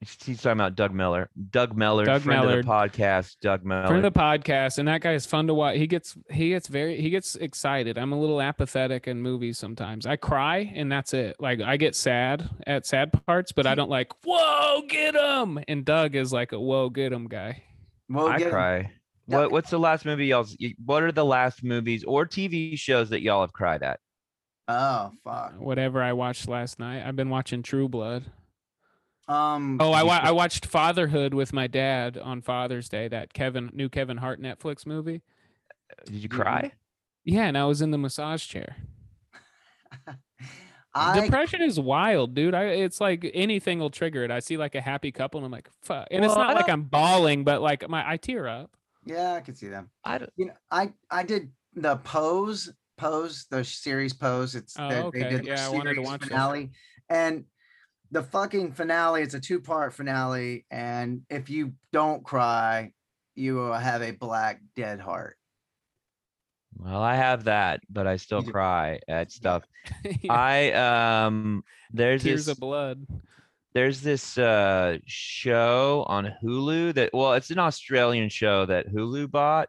[0.00, 1.28] He's talking about Doug Miller.
[1.50, 2.62] Doug Miller, Doug friend of Miller.
[2.62, 3.36] the podcast.
[3.42, 3.86] Doug Miller.
[3.86, 5.76] For the podcast, and that guy is fun to watch.
[5.76, 7.98] He gets he gets very he gets excited.
[7.98, 10.06] I'm a little apathetic in movies sometimes.
[10.06, 11.36] I cry and that's it.
[11.38, 15.62] Like I get sad at sad parts, but I don't like whoa get him.
[15.68, 17.62] And Doug is like a whoa get him guy.
[18.08, 18.90] Well, I cry.
[19.26, 19.36] Yeah.
[19.36, 20.46] What What's the last movie y'all?
[20.82, 24.00] What are the last movies or TV shows that y'all have cried at?
[24.66, 25.60] Oh fuck.
[25.60, 27.06] Whatever I watched last night.
[27.06, 28.24] I've been watching True Blood.
[29.30, 29.76] Um.
[29.80, 33.06] Oh, I, wa- I watched Fatherhood with my dad on Father's Day.
[33.08, 35.22] That Kevin new Kevin Hart Netflix movie.
[36.06, 36.36] Did you Mhm.
[36.40, 36.72] cry?
[37.24, 38.76] Yeah, and I was in the massage chair.
[40.94, 42.54] I Depression is wild, dude.
[42.54, 44.30] I it's like anything will trigger it.
[44.32, 46.08] I see like a happy couple, and I'm like, fuck.
[46.10, 48.72] And it's not like I'm bawling, but like my I tear up.
[49.04, 49.90] yeah, I can see them.
[50.04, 54.56] I don't, You know, I I did the pose pose the series pose.
[54.56, 56.28] It's Oh, that they did their Yeah, I wanted to series watch that.
[56.30, 56.70] finale,
[57.08, 57.44] and
[58.10, 59.22] the fucking finale.
[59.22, 62.92] It's a two part finale, and if you don't cry,
[63.34, 65.36] you will have a black dead heart.
[66.76, 69.64] well, I have that, but I still cry at stuff.
[70.22, 70.72] Yeah, I
[71.24, 73.06] um, there's tears this of blood.
[73.74, 79.68] there's this uh show on Hulu that well, it's an Australian show that Hulu bought,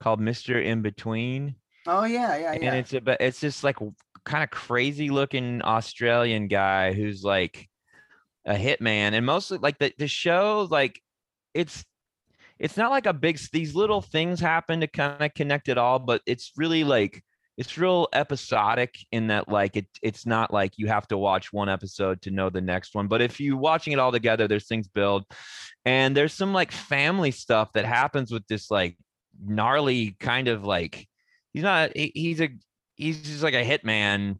[0.00, 0.62] called Mr.
[0.62, 1.54] In Between.
[1.86, 2.74] Oh yeah, yeah, and yeah.
[2.74, 3.76] it's about it's this like
[4.24, 7.69] kind of crazy looking Australian guy who's like
[8.46, 11.00] a hitman, and mostly like the the show like
[11.54, 11.84] it's
[12.58, 15.98] it's not like a big these little things happen to kind of connect it all,
[15.98, 17.22] but it's really like
[17.60, 21.68] it's real episodic in that like it it's not like you have to watch one
[21.68, 24.88] episode to know the next one but if you're watching it all together there's things
[24.88, 25.24] build
[25.84, 28.96] and there's some like family stuff that happens with this like
[29.44, 31.06] gnarly kind of like
[31.52, 32.48] he's not he- he's a
[32.94, 34.38] he's just like a hitman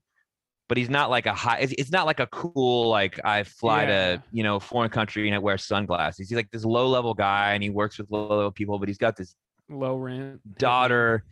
[0.70, 3.88] but he's not like a high it's, not like a cool like i fly Yeah.
[4.16, 7.54] to you know foreign country and i wear sunglasses he's like this low level guy
[7.54, 9.34] and he works with low level people but he's got this
[9.68, 10.40] Low rent.
[10.58, 11.24] daughter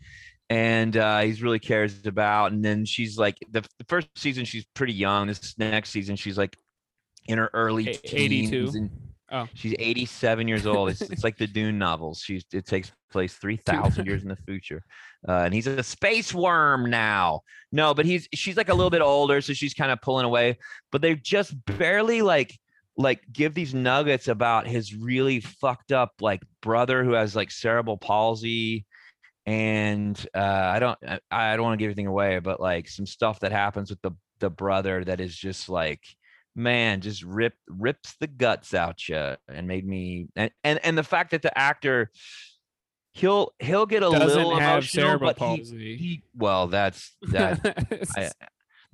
[0.51, 4.65] and uh he's really cares about and then she's like the, the first season she's
[4.75, 6.57] pretty young this next season she's like
[7.27, 8.49] in her early A- 82?
[8.51, 8.91] teens and
[9.31, 9.47] Oh.
[9.55, 10.89] she's 87 years old.
[10.91, 12.21] It's, it's like the dune novels.
[12.21, 14.83] She's it takes place 3000 years in the future.
[15.29, 17.41] Uh, and he's a space worm now.
[17.73, 20.59] No but he's she's like a little bit older so she's kind of pulling away.
[20.93, 22.59] But they just barely like
[22.97, 27.97] like give these nuggets about his really fucked up like brother who has like cerebral
[27.99, 28.87] palsy.
[29.47, 30.39] And uh
[30.75, 30.99] i don't
[31.31, 34.11] I- don't want to give anything away but like some stuff that happens with the
[34.41, 36.03] the brother that is just like
[36.59, 41.03] man just rip rips the guts out you and made me and and, and the
[41.03, 42.11] fact that the actor
[43.13, 47.61] he'll he'll get a Doesn't little emotional but he, he well that's that
[48.17, 48.31] I,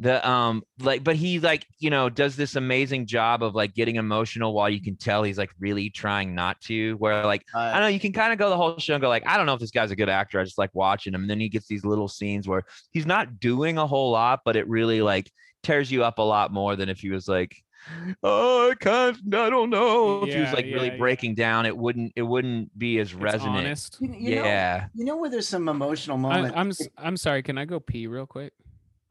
[0.01, 3.95] the um like but he like you know does this amazing job of like getting
[3.97, 7.73] emotional while you can tell he's like really trying not to where like I Uh,
[7.75, 9.47] don't know you can kind of go the whole show and go like I don't
[9.47, 11.49] know if this guy's a good actor I just like watching him and then he
[11.49, 15.31] gets these little scenes where he's not doing a whole lot but it really like
[15.65, 17.57] tears you up a lot more than if he was like
[18.23, 20.99] oh I can't I don't know if he was Yeah, like really yeah, yeah.
[20.99, 23.99] breaking down it wouldn't it wouldn't be as It's resonant honest.
[24.01, 26.55] you, you know, yeah you know where there's some emotional I, moments.
[26.57, 27.43] I'm s- I'm sorry.
[27.43, 28.53] Can I go pee real quick?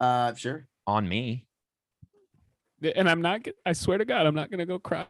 [0.00, 0.66] uh sure.
[0.86, 1.46] on me
[2.96, 3.46] And I'm not.
[3.64, 5.06] I swear to God, I'm not gonna go cry.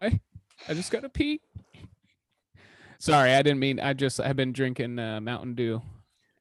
[0.68, 1.40] I just gotta pee.
[2.98, 3.80] Sorry, I didn't mean.
[3.80, 5.82] I just I've been drinking uh, Mountain Dew,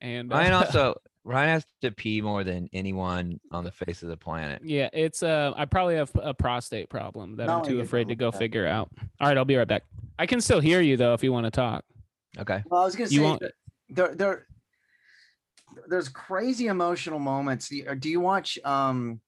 [0.02, 0.96] and uh, Ryan also
[1.26, 5.24] Ryan has to pee more than anyone on the face of the planet yeah, it's
[5.24, 8.32] uh I probably have a prostate problem that No, I'm too afraid to don't.
[8.32, 8.90] go figure out.
[9.22, 9.84] All right, I'll be right back.
[10.20, 11.84] I can still hear you though if you want to talk.
[12.40, 13.44] okay Well, I was gonna You say won't-
[13.90, 14.48] there there
[15.88, 17.70] there's crazy emotional moments.
[17.70, 19.22] Do you, watch um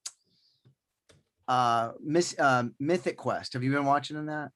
[1.47, 3.53] uh Miss uh, Mythic Quest?
[3.53, 4.51] Have you been watching in that?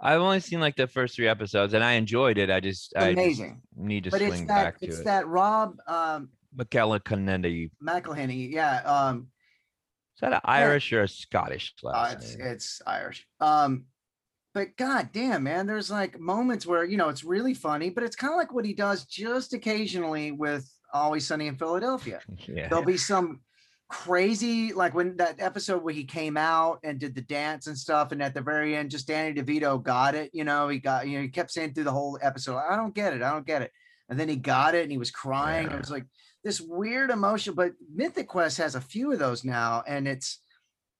[0.00, 2.50] I've only seen like the first three episodes and I enjoyed it.
[2.50, 3.62] I just I just Amazing.
[3.76, 5.04] need to But it's swing that back to it's it.
[5.04, 7.70] that Rob um McKellen Kennedy.
[7.82, 8.50] McElhenney.
[8.50, 8.76] Yeah.
[8.84, 9.28] Um
[10.16, 12.46] Is that an Irish or a Scottish uh, last it's name?
[12.46, 13.26] it's Irish.
[13.40, 13.84] Um
[14.52, 18.16] but god damn man, there's like moments where you know it's really funny, but it's
[18.16, 22.20] kind of like what he does just occasionally with Always Sunny in Philadelphia.
[22.46, 22.68] yeah.
[22.68, 23.40] there'll be some
[23.88, 28.12] crazy like when that episode where he came out and did the dance and stuff
[28.12, 31.16] and at the very end just danny devito got it you know he got you
[31.16, 33.60] know he kept saying through the whole episode i don't get it i don't get
[33.62, 33.70] it
[34.08, 35.74] and then he got it and he was crying Yeah.
[35.74, 36.06] it was like
[36.44, 40.40] this weird emotion but mythic quest has a few of those now and it's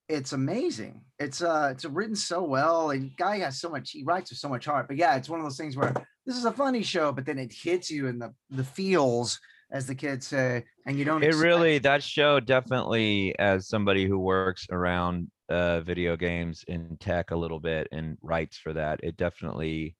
[0.09, 1.01] it's amazing.
[1.18, 4.49] It's uh it's written so well and guy has so much he writes with so
[4.49, 5.95] much heart but yeah it's one of those things where
[6.26, 9.38] this is a funny show but then it hits you in the the feels
[9.72, 14.07] as the kids say and you don't It expect really that show definitely as somebody
[14.07, 19.01] who works around uh video games in tech a little bit and writes for that,
[19.03, 19.97] it definitely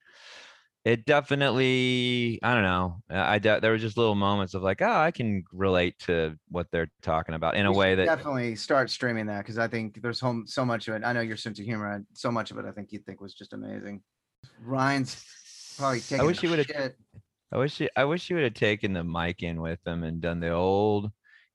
[0.85, 4.91] it definitely i don't know i de- there were just little moments of like oh
[5.01, 8.55] i can relate to what they're talking about in a You should way that definitely
[8.57, 11.03] start streaming that because I think there's home so much of it.
[11.05, 13.20] I know your sense of humor, and so much of it I think you think
[13.20, 14.03] was just amazing.
[14.62, 15.24] Ryan's
[15.78, 16.20] probably taking.
[16.20, 16.93] i wish the you would have
[17.53, 20.20] i wish you i wish you would have taken the mic in with them and
[20.20, 21.11] done the old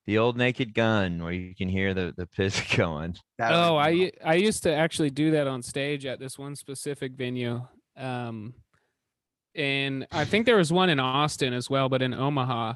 [0.08, 3.62] the old naked gun where you can hear the the piss going That Oh, been
[3.78, 3.96] I awesome.
[4.00, 7.62] u- I used to actually do that on stage at this one specific venue.
[7.96, 8.54] Um,
[9.56, 12.76] and I think there was one in Austin as well, but in Omaha,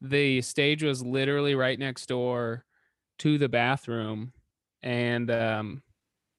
[0.00, 2.64] the stage was literally right next door
[3.20, 4.32] to the bathroom,
[4.82, 5.82] and um,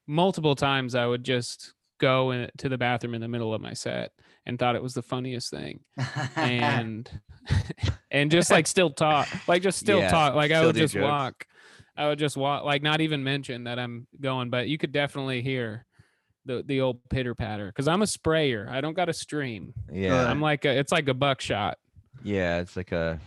[0.07, 3.73] multiple times I would just go in, to the bathroom in the middle of my
[3.73, 4.11] set
[4.45, 5.79] and thought it was the funniest thing,
[6.41, 7.09] and
[8.11, 11.03] and just like still talk, like just still Yeah, talk, like I would just jokes.
[11.03, 11.45] walk.
[11.97, 15.41] I would just walk, like not even mention that I'm going, but you could definitely
[15.41, 15.86] hear
[16.45, 18.67] the the old pitter patter because I'm a sprayer.
[18.69, 19.73] I don't got a stream.
[19.91, 21.77] yeah I'm like a, it's like a buckshot.
[22.23, 23.19] Yeah, it's like a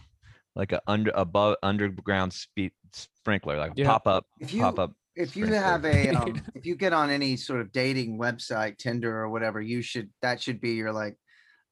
[0.57, 3.87] like a under above underground speed sprinkler, like a Yeah.
[3.87, 4.93] pop up, If you- pop up.
[5.15, 5.63] if you sprinkler.
[5.69, 9.61] have a um, if you get on any sort of dating website tinder or whatever
[9.61, 11.17] you should that should be your like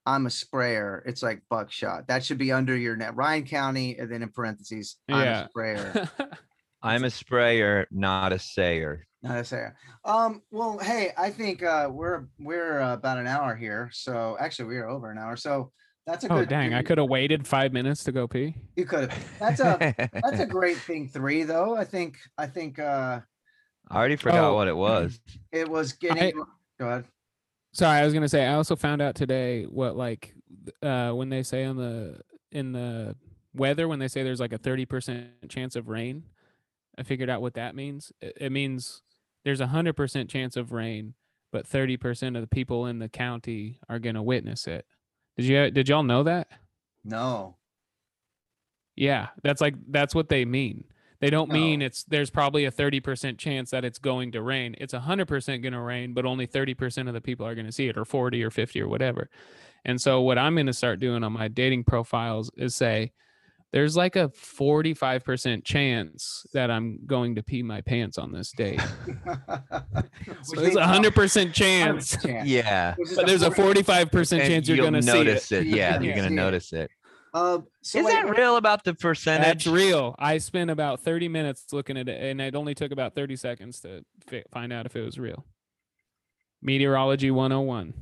[0.08, 1.02] I'm a sprayer.
[1.04, 2.06] It's like buckshot.
[2.06, 3.16] That should be under your net.
[3.16, 5.16] Ryan Cownie, and then in parentheses, yeah.
[5.16, 6.10] I'm a sprayer.
[6.82, 9.05] I'm a sprayer, not a sayer.
[9.22, 9.76] Not a sprayer.
[10.04, 10.42] Um.
[10.50, 13.90] Well, hey, I think uh, we're we're uh, about an hour here.
[13.92, 15.36] So actually, we are over an hour.
[15.36, 15.72] So
[16.06, 16.48] that's a oh good.
[16.48, 16.74] dang!
[16.74, 18.54] I could have waited five minutes to go pee.
[18.76, 19.38] You could have.
[19.38, 21.08] That's a that's a great thing.
[21.08, 21.76] Three though.
[21.76, 22.18] I think.
[22.38, 22.78] I think.
[22.78, 23.20] uh
[23.88, 24.54] I already forgot Oh.
[24.54, 25.18] what it was.
[25.52, 26.34] It was getting.
[26.78, 27.04] Go ahead.
[27.72, 30.34] Sorry, I was gonna say I also found out today what like
[30.82, 32.20] uh when they say on the
[32.52, 33.16] in the
[33.54, 36.24] weather when they say there's like a 30% chance of rain.
[36.98, 38.12] I figured out what that means.
[38.20, 39.02] It, means
[39.44, 41.14] there's a 100% chance of rain,
[41.52, 44.86] but 30% of the people in the county are going to witness it.
[45.36, 46.48] Did you did y'all know that?
[47.04, 47.56] No.
[48.96, 50.84] Yeah, that's like that's what they mean.
[51.20, 51.86] They don't mean No.
[51.86, 54.74] it's there's probably a 30% chance that it's going to rain.
[54.78, 57.72] It's a 100% going to rain, but only 30% of the people are going to
[57.72, 59.30] see it or 40 or 50 or whatever.
[59.84, 63.12] And so what I'm going to start doing on my dating profiles is say
[63.72, 68.80] there's like a 45% chance that I'm going to pee my pants on this date.
[70.42, 72.94] So there's a 100% chance, Yeah.
[73.16, 75.66] but there's a 45% chance you're going to see notice it.
[75.66, 75.76] it.
[75.76, 76.36] Yeah, You're you're gonna gonna see it.
[76.36, 76.90] notice it.
[77.34, 79.64] Uh, so Is wait, that real about the percentage?
[79.64, 80.14] That's real.
[80.18, 83.80] I spent about 30 minutes looking at it, and it only took about 30 seconds
[83.80, 85.44] to fi- find out if it was real.
[86.62, 87.92] Meteorology 101.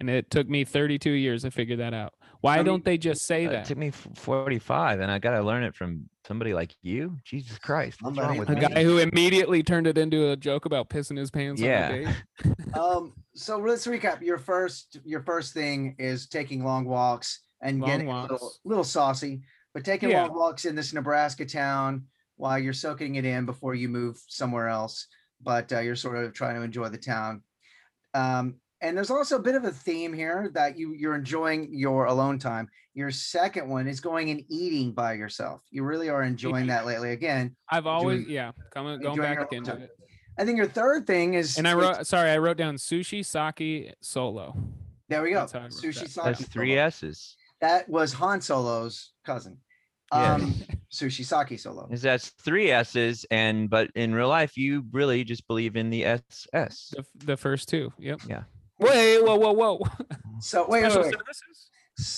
[0.00, 2.14] And it took me 32 years to figure that out.
[2.40, 3.64] Why I mean, don't they just say Uh, It that?
[3.66, 7.16] took me 45, and I got to learn it from somebody like you.
[7.24, 8.74] Jesus Christ, what's wrong Somebody with A me?
[8.74, 11.86] guy who immediately turned it into a joke about pissing his pants Yeah.
[11.86, 12.74] on a date.
[12.74, 17.88] um so let's recap your first your first thing is taking long walks and Long
[17.90, 18.60] getting a little, walks.
[18.64, 19.42] little saucy
[19.74, 20.22] but taking Yeah.
[20.24, 22.04] long walks in this nebraska town
[22.36, 25.06] while you're soaking it in before you move somewhere else
[25.40, 27.42] but uh, you're sort of trying to enjoy the town
[28.14, 32.06] um and there's also a bit of a theme here that you you're enjoying your
[32.06, 36.66] alone time your second one is going and eating by yourself you really are enjoying
[36.66, 39.82] that lately again I've always, Enjoying- yeah, coming going back alone into time.
[39.82, 39.90] it.
[40.38, 43.94] i think your third thing is And I wrote, sorry, I wrote down sushi, sake,
[44.00, 44.56] solo.
[45.08, 46.10] there we go that's how I wrote sushi that.
[46.10, 46.82] sake That's three solo.
[46.86, 47.36] S's.
[47.60, 49.58] That was Han Solo's cousin.
[50.12, 50.34] Yeah.
[50.34, 50.54] Um,
[50.92, 51.86] Sushi Saki Solo.
[51.90, 56.04] Is that's three S's, and but in real life, you really just believe in the
[56.06, 56.94] SS.
[56.96, 57.92] The, the first two.
[57.98, 58.20] Yep.
[58.26, 58.44] Yeah.
[58.78, 59.86] Wait, whoa, whoa, whoa.
[60.40, 61.14] So wait, wait, Special wait.
[61.18, 61.70] services?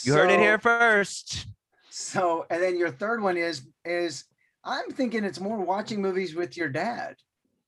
[0.04, 1.46] You heard it here first.
[1.88, 4.24] So, and then your third one is is
[4.64, 7.16] I'm thinking it's more watching movies with your dad.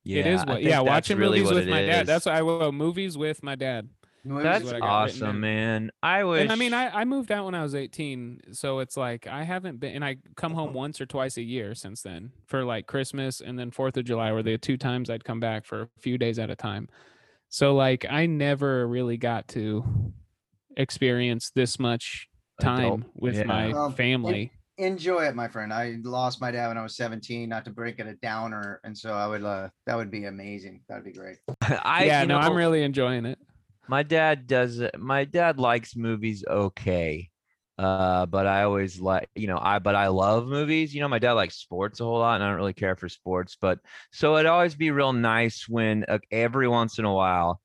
[0.05, 2.07] Yeah, it is what, yeah, watching really movies what with it my dad.
[2.07, 3.89] That's what I wrote movies with my dad.
[4.25, 5.05] Movies That's what I your got dad.
[5.15, 5.91] written awesome, man.
[6.03, 6.43] I wish.
[6.43, 9.43] And I mean, I, I moved out when I was 18, so it's like I
[9.45, 10.63] haven't been, and I come Uh-huh.
[10.63, 14.05] home once or twice a year since then for like Christmas and then Fourth of
[14.05, 16.89] July, were the two times I'd come back for a few days at a time.
[17.53, 19.85] So like I never really got to
[20.75, 22.27] experience this much
[22.61, 23.45] Adult, time with yeah.
[23.45, 24.53] my Well, and- family.
[24.79, 25.71] Enjoy it, my friend.
[25.71, 28.81] I lost my dad when I was 17, not to break it a downer.
[28.85, 30.81] And so I would uh that would be amazing.
[30.89, 31.37] That'd be great.
[31.61, 33.39] I, yeah, you no, I'm really enjoying it.
[33.87, 37.29] my dad does my dad likes movies okay
[37.83, 41.19] uh but i always like you know i but i love movies you know my
[41.19, 43.79] dad likes sports a whole lot and i don't really care for sports but
[44.13, 47.61] so it'd always be real nice when uh, every once in a while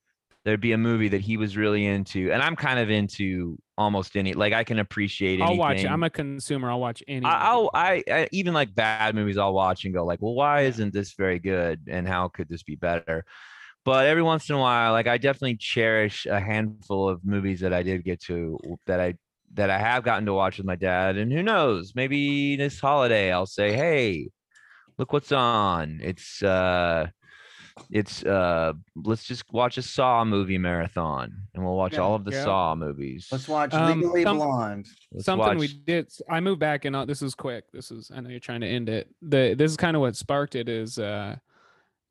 [0.46, 4.18] there'd be a movie that he was really into and i'm kind of into almost
[4.18, 5.88] any like i can appreciate I'll watch it.
[5.88, 6.72] I'm a consumer.
[6.72, 7.26] I'll watch any.
[7.26, 9.38] I, I'll I, I even like bad movies.
[9.38, 11.82] I'll watch and go like, well, why isn't this very good?
[11.88, 13.24] And how could this be better?
[13.86, 17.72] But every once in a while, like I definitely cherish a handful of movies that
[17.72, 19.16] I did get to that I
[19.54, 21.18] that I have gotten to watch with my dad.
[21.18, 24.30] And who knows, maybe this holiday I'll say, hey,
[24.98, 26.00] look what's on.
[26.02, 27.08] It's uh
[27.92, 32.26] it's uh let's just watch a Saw movie marathon and we'll watch Yeah, all of
[32.26, 32.44] the yeah.
[32.44, 33.28] Saw movies.
[33.32, 34.88] Let's watch Um, Legally some- Blonde.
[35.12, 38.20] Let's something we did I moved back and uh, this is quick this is i
[38.20, 40.98] know you're trying to end it the this is kind of what sparked it is
[41.00, 41.36] uh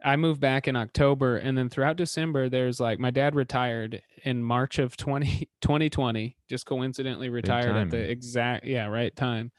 [0.07, 4.43] i moved back in october and then throughout december there's like my dad retired in
[4.43, 9.53] march of 20 2020 just coincidentally retired at the exact yeah right time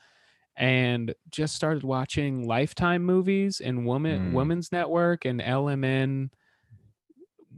[0.57, 4.33] and just started watching lifetime movies and woman Mm.
[4.33, 6.29] women's network and lmn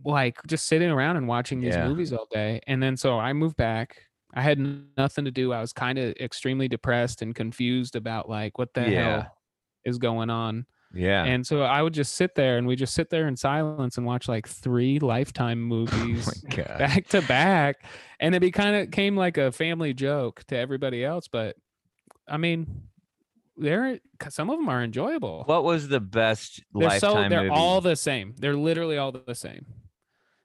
[0.06, 1.84] like just sitting around and watching these Yeah.
[1.88, 4.04] movies all day and then so i moved back
[4.34, 4.60] i had
[4.98, 8.82] nothing to do i was kind of extremely depressed and confused about like what the
[8.86, 8.92] Yeah.
[8.92, 9.38] hell
[9.86, 11.24] is going on yeah.
[11.24, 14.06] and so i would just sit there and we just sit there in silence and
[14.06, 16.78] watch like three lifetime oh movies god.
[16.80, 17.84] back to back
[18.20, 21.56] and it be kind of came like a family joke to everybody else but
[22.28, 22.84] i mean
[23.58, 24.00] they're
[24.30, 27.56] some of them are enjoyable What was the best they're lifetime so they're movie?
[27.56, 29.66] all the same they're literally all the same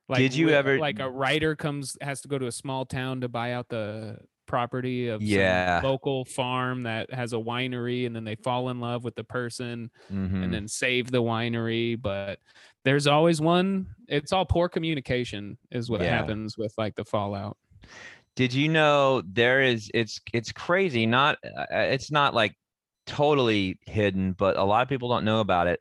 [0.08, 3.20] Like Did you ever- like a writer comes has to go to a small town
[3.22, 4.18] to buy out the
[4.54, 5.80] property of some Yeah.
[5.82, 9.90] local farm that has a winery and then they fall in love with the person
[10.12, 10.44] Mhm.
[10.44, 12.38] and then save the winery but
[12.84, 16.10] there's always one it's all poor communication is what Yeah.
[16.16, 17.56] happens with like the fallout
[18.36, 22.54] Did you know there is it's it's crazy not uh, it's not like
[23.06, 25.80] totally hidden but a lot of people don't know about it.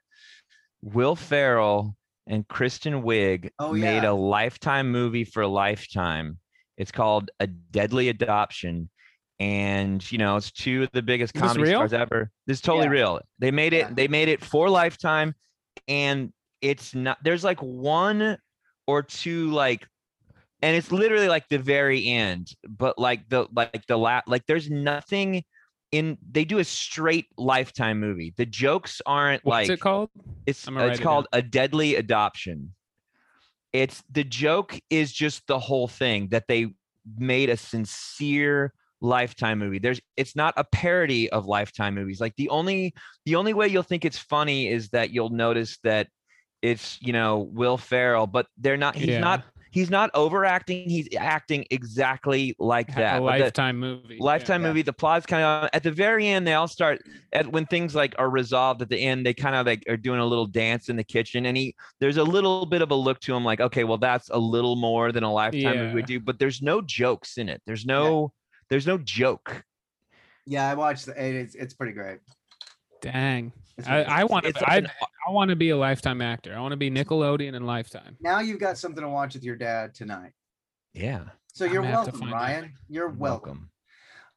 [0.82, 1.96] Will Ferrell
[2.28, 6.40] and Kristen Wiig Oh, made a lifetime movie for Lifetime.
[6.84, 8.90] It's called A Deadly Adoption
[9.40, 12.30] and you know it's two of the biggest comedy stars ever.
[12.46, 12.92] This is totally Yeah.
[12.92, 13.22] real.
[13.40, 13.94] They made it Yeah.
[13.94, 15.34] they made it for Lifetime
[15.88, 18.38] and it's not there's like one
[18.86, 19.88] or two like
[20.62, 24.70] and it's literally like the very end but like the like the la- like there's
[24.70, 25.42] nothing
[25.94, 30.10] in they do a straight lifetime movie the jokes aren't what's like What's it called
[30.46, 32.76] it's it's write it called a deadly adoption
[33.74, 36.68] it's the joke is just the whole thing that they
[37.18, 38.72] made a sincere
[39.02, 42.94] lifetime movie there's it's not a parody of lifetime movies like the only
[43.26, 46.08] the only way you'll think it's funny is that you'll notice that
[46.62, 49.20] it's you know will ferrell but they're not he's Yeah.
[49.20, 49.44] not
[49.74, 54.68] he's not overacting he's acting exactly like that a But the- lifetime movie lifetime Yeah.
[54.70, 57.02] movie the plot's kind of at the very end they all start
[57.34, 60.20] at when things like are resolved at the end they kind of like are doing
[60.20, 63.20] a little dance in the kitchen and he there's a little bit of a look
[63.22, 66.20] to him like okay well that's a little more than a lifetime movie would do
[66.20, 68.32] but there's no jokes in it there's no
[68.70, 69.64] there's no joke
[70.46, 71.14] Yeah, I watched the.
[71.18, 72.20] It's it's pretty great.
[73.02, 74.54] dang It's I, I want to.
[74.70, 74.84] I,
[75.28, 76.56] I want to be a lifetime actor.
[76.56, 78.18] I want to be Nickelodeon and Lifetime.
[78.20, 80.32] now you've got something to watch with your dad tonight.
[80.94, 81.24] yeah
[81.54, 82.38] So you're gonna have to welcome, find out.
[82.38, 82.74] Ryan.
[82.90, 83.20] You're welcome.
[83.20, 83.70] welcome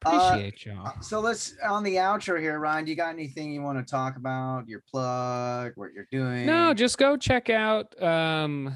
[0.05, 0.87] Uh, Appreciate y'all.
[0.87, 2.85] Uh, So let's on the outro here, Ryan.
[2.85, 4.67] Do you got anything you want to talk about?
[4.67, 6.45] Your plug, what you're doing?
[6.45, 8.75] No, just go check out um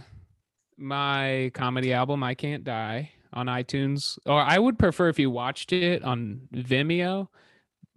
[0.77, 4.17] my comedy album I Can't Die on iTunes.
[4.25, 7.27] Or I would prefer if you watched it on Vimeo,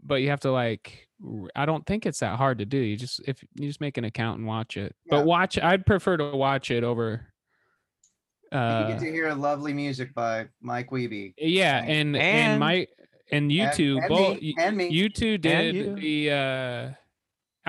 [0.02, 1.03] but you have to like r-
[1.54, 2.76] I don't think it's that hard to do.
[2.78, 4.94] You just if you just make an account and watch it.
[5.06, 5.18] Yeah.
[5.18, 7.26] But watch I'd prefer to watch it over
[8.52, 11.34] uh, you get to hear lovely music by Mike Wiebe.
[11.38, 12.86] yeah, and and, And- my
[13.32, 14.88] and you And- two and both me, and me.
[14.88, 15.94] you two did you.
[15.96, 16.90] the uh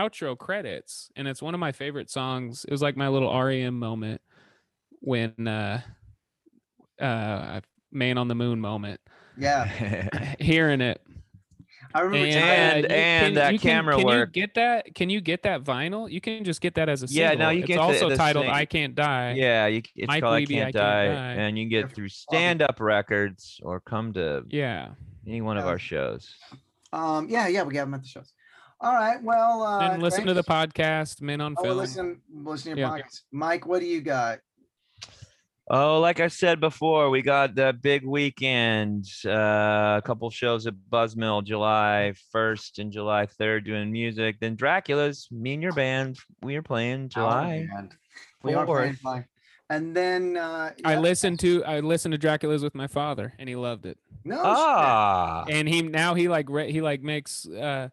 [0.02, 3.80] outro credits and it's one of my favorite songs it was like my little rem
[3.80, 4.20] moment
[5.00, 5.80] when uh
[7.02, 7.62] uh
[7.94, 9.00] man on the moon moment
[9.38, 11.02] Yeah, hearing it
[11.96, 12.28] I remember.
[12.28, 14.36] and, Ty- And- you and that you camera can work.
[14.36, 17.08] you get that can you get that vinyl you can just get that as a
[17.08, 17.22] single.
[17.24, 19.66] Yeah, single no, you it's get the- also the titled sing- i can't die yeah
[19.68, 21.14] you, it's Mike called I can't, I Can't die, Die.
[21.42, 24.90] and you can Yeah, get through stand up records or come to yeah
[25.26, 26.36] any one of our shows
[26.94, 28.32] um, yeah, yeah, we have them at the shows.
[28.80, 29.22] All right.
[29.22, 32.88] Well, uh, and listen to the podcast men on Oh, film listen, listen to your
[32.90, 32.98] Yeah.
[33.04, 33.22] podcast.
[33.34, 34.40] Mike, what do you got?
[35.68, 39.06] Oh, like I said before, we got the big weekend.
[39.26, 44.38] Uh, a couple shows at Buzzmill, July 1st and July 3rd, doing music.
[44.40, 47.68] Then Dracula's, me and your band, we are playing July.
[48.44, 48.98] We are playing.
[49.02, 49.26] July.
[49.72, 53.56] And then uh, i listened to i listened to dracula's with my father and he
[53.56, 57.90] loved it No, Ah, and he now he like re- he like makes uh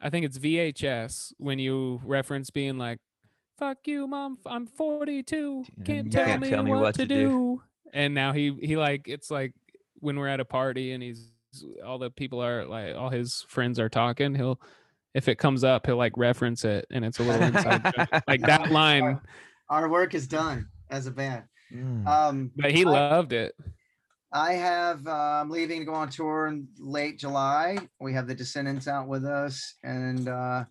[0.00, 3.00] i think it's vhs when you reference being like
[3.58, 7.02] fuck you mom i'm 42 can't you tell, can't me, tell me what, what to,
[7.02, 7.28] to do.
[7.28, 7.62] do."
[7.92, 9.52] and now he he like it's like
[9.96, 11.30] when we're at a party and he's
[11.84, 14.60] all the people are like all his friends are talking he'll
[15.14, 18.22] if it comes up he'll like reference it and it's a little inside joke.
[18.28, 19.20] like that line
[19.70, 21.44] our work is done as a band.
[21.72, 22.06] mm.
[22.06, 23.54] Um, but he I- loved it
[24.32, 25.10] I have uh,
[25.40, 27.78] I'm leaving to go on tour in late July.
[27.98, 30.64] We have the Descendents out with us, and uh,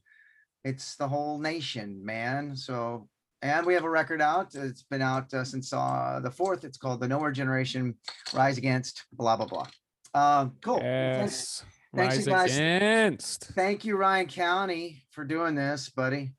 [0.68, 2.56] it's the whole nation, man.
[2.56, 3.08] So,
[3.42, 4.54] and we have a record out.
[4.56, 6.64] It's been out uh, since uh, the fourth.
[6.66, 7.96] It's called the Nowhere Generation
[8.34, 9.06] Rise Against.
[9.14, 9.68] Blah blah blah.
[10.14, 10.80] Um, cool.
[10.80, 11.64] Thanks- yes
[11.96, 12.58] thanks, rise guys.
[12.58, 16.32] against Thank you, Ryan Cownie, for doing this, buddy.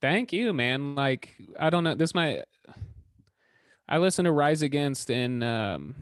[0.00, 0.94] Thank you, man.
[0.94, 1.94] Like I don't know.
[1.94, 2.42] This might.
[3.88, 5.94] I listened to Rise Against in um,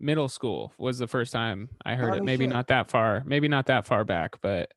[0.00, 0.72] middle school.
[0.78, 2.24] Was the first time I heard Oh, it.
[2.24, 2.52] Maybe shit.
[2.52, 3.22] not that far.
[3.26, 4.72] Maybe not that far back, but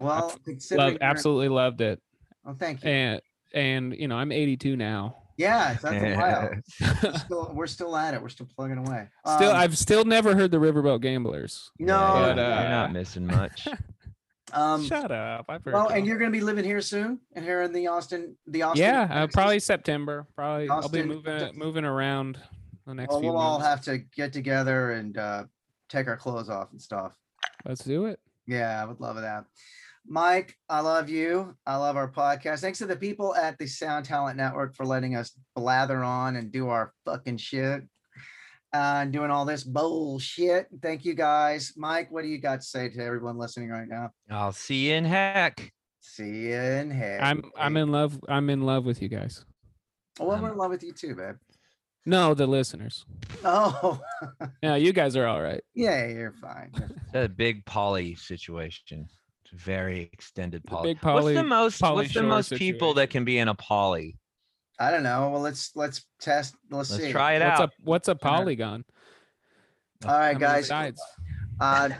[0.00, 0.34] Well,
[0.72, 2.00] love absolutely loved it.
[2.46, 2.90] Oh, thank you.
[2.90, 3.20] And
[3.54, 5.16] and you know I'm 82 now.
[5.36, 6.50] Yeah, that's a while.
[7.02, 8.20] We're still, we're still at it.
[8.20, 9.08] We're still plugging away.
[9.36, 11.70] Still, Um, I've still never heard the Riverboat Gamblers.
[11.78, 11.96] no.
[11.96, 13.66] but, you're uh, not missing much.
[14.52, 15.46] um, Shut up!
[15.48, 15.72] I've heard.
[15.72, 18.62] Well, and you're going to be living here soon, and here in the Austin, the
[18.62, 18.84] Austin.
[18.84, 20.26] yeah, uh, probably September.
[20.36, 21.56] Probably I'll be moving Texas.
[21.56, 22.38] moving around
[22.86, 25.44] the next Well, few we'll all have to get together and uh,
[25.88, 27.12] take our clothes off and stuff.
[27.64, 28.20] Let's do it.
[28.46, 29.46] Yeah, I would love that.
[30.06, 31.54] Mike, I love you.
[31.66, 32.60] I love our podcast.
[32.60, 36.50] Thanks to the people at the Sound Talent Network for letting us blather on and
[36.50, 37.82] do our fucking shit.
[38.72, 40.68] Uh, and doing all this bullshit.
[40.80, 41.72] Thank you guys.
[41.76, 44.10] Mike, what do you got to say to everyone listening right now?
[44.30, 45.72] I'll see you in heck.
[46.00, 47.20] See you in heck.
[47.20, 48.20] I'm I'm in love.
[48.28, 49.44] I'm in love with you guys.
[50.20, 51.34] Well, we're in love with you too, babe.
[52.06, 53.04] No, the listeners.
[53.44, 54.00] Oh,
[54.62, 55.62] Yeah, you guys are all right.
[55.74, 56.72] yeah, you're fine.
[57.12, 59.08] You're a big poly situation.
[59.52, 60.94] It's a very extended poly.
[60.94, 63.54] big what's the most Pauly what's the Shore most people that can be in a
[63.54, 64.16] poly?
[64.78, 65.30] I don't know.
[65.30, 66.54] Well, let's let's test.
[66.70, 67.12] Let's, Let's see.
[67.12, 67.68] try it What's out.
[67.68, 68.84] a what's a polygon?
[70.06, 70.68] All right, guys.
[70.68, 71.02] sides?
[71.60, 71.90] Uh,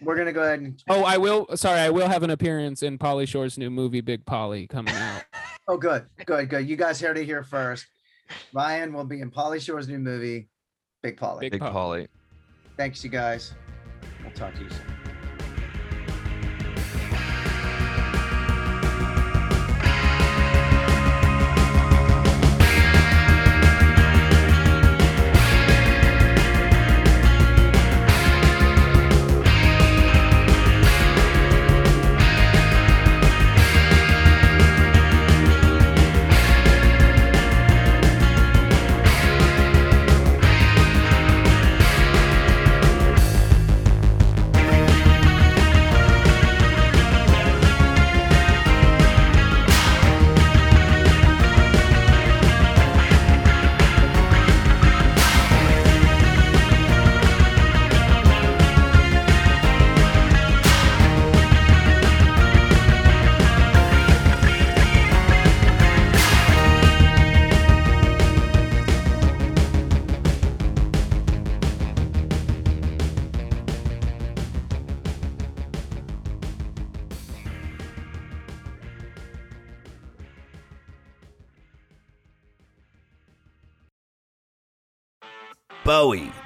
[0.00, 0.82] we're gonna go ahead and.
[0.88, 1.48] Oh, I will.
[1.56, 5.22] Sorry, I will have an appearance in Pauly Shore's new movie, Big Polly, coming out.
[5.68, 6.68] Oh, good, good, good.
[6.68, 7.86] You guys heard it here first.
[8.52, 10.48] Ryan will be in Pauly Shore's new movie,
[11.00, 11.40] Big Polly.
[11.42, 11.72] Big Big Poly.
[11.72, 12.08] poly.
[12.76, 13.54] Thanks, you guys.
[14.24, 14.99] We'll talk to you soon.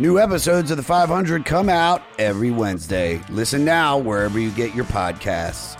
[0.00, 3.20] New episodes of The 500 come out every Wednesday.
[3.30, 5.77] Listen now wherever you get your podcasts.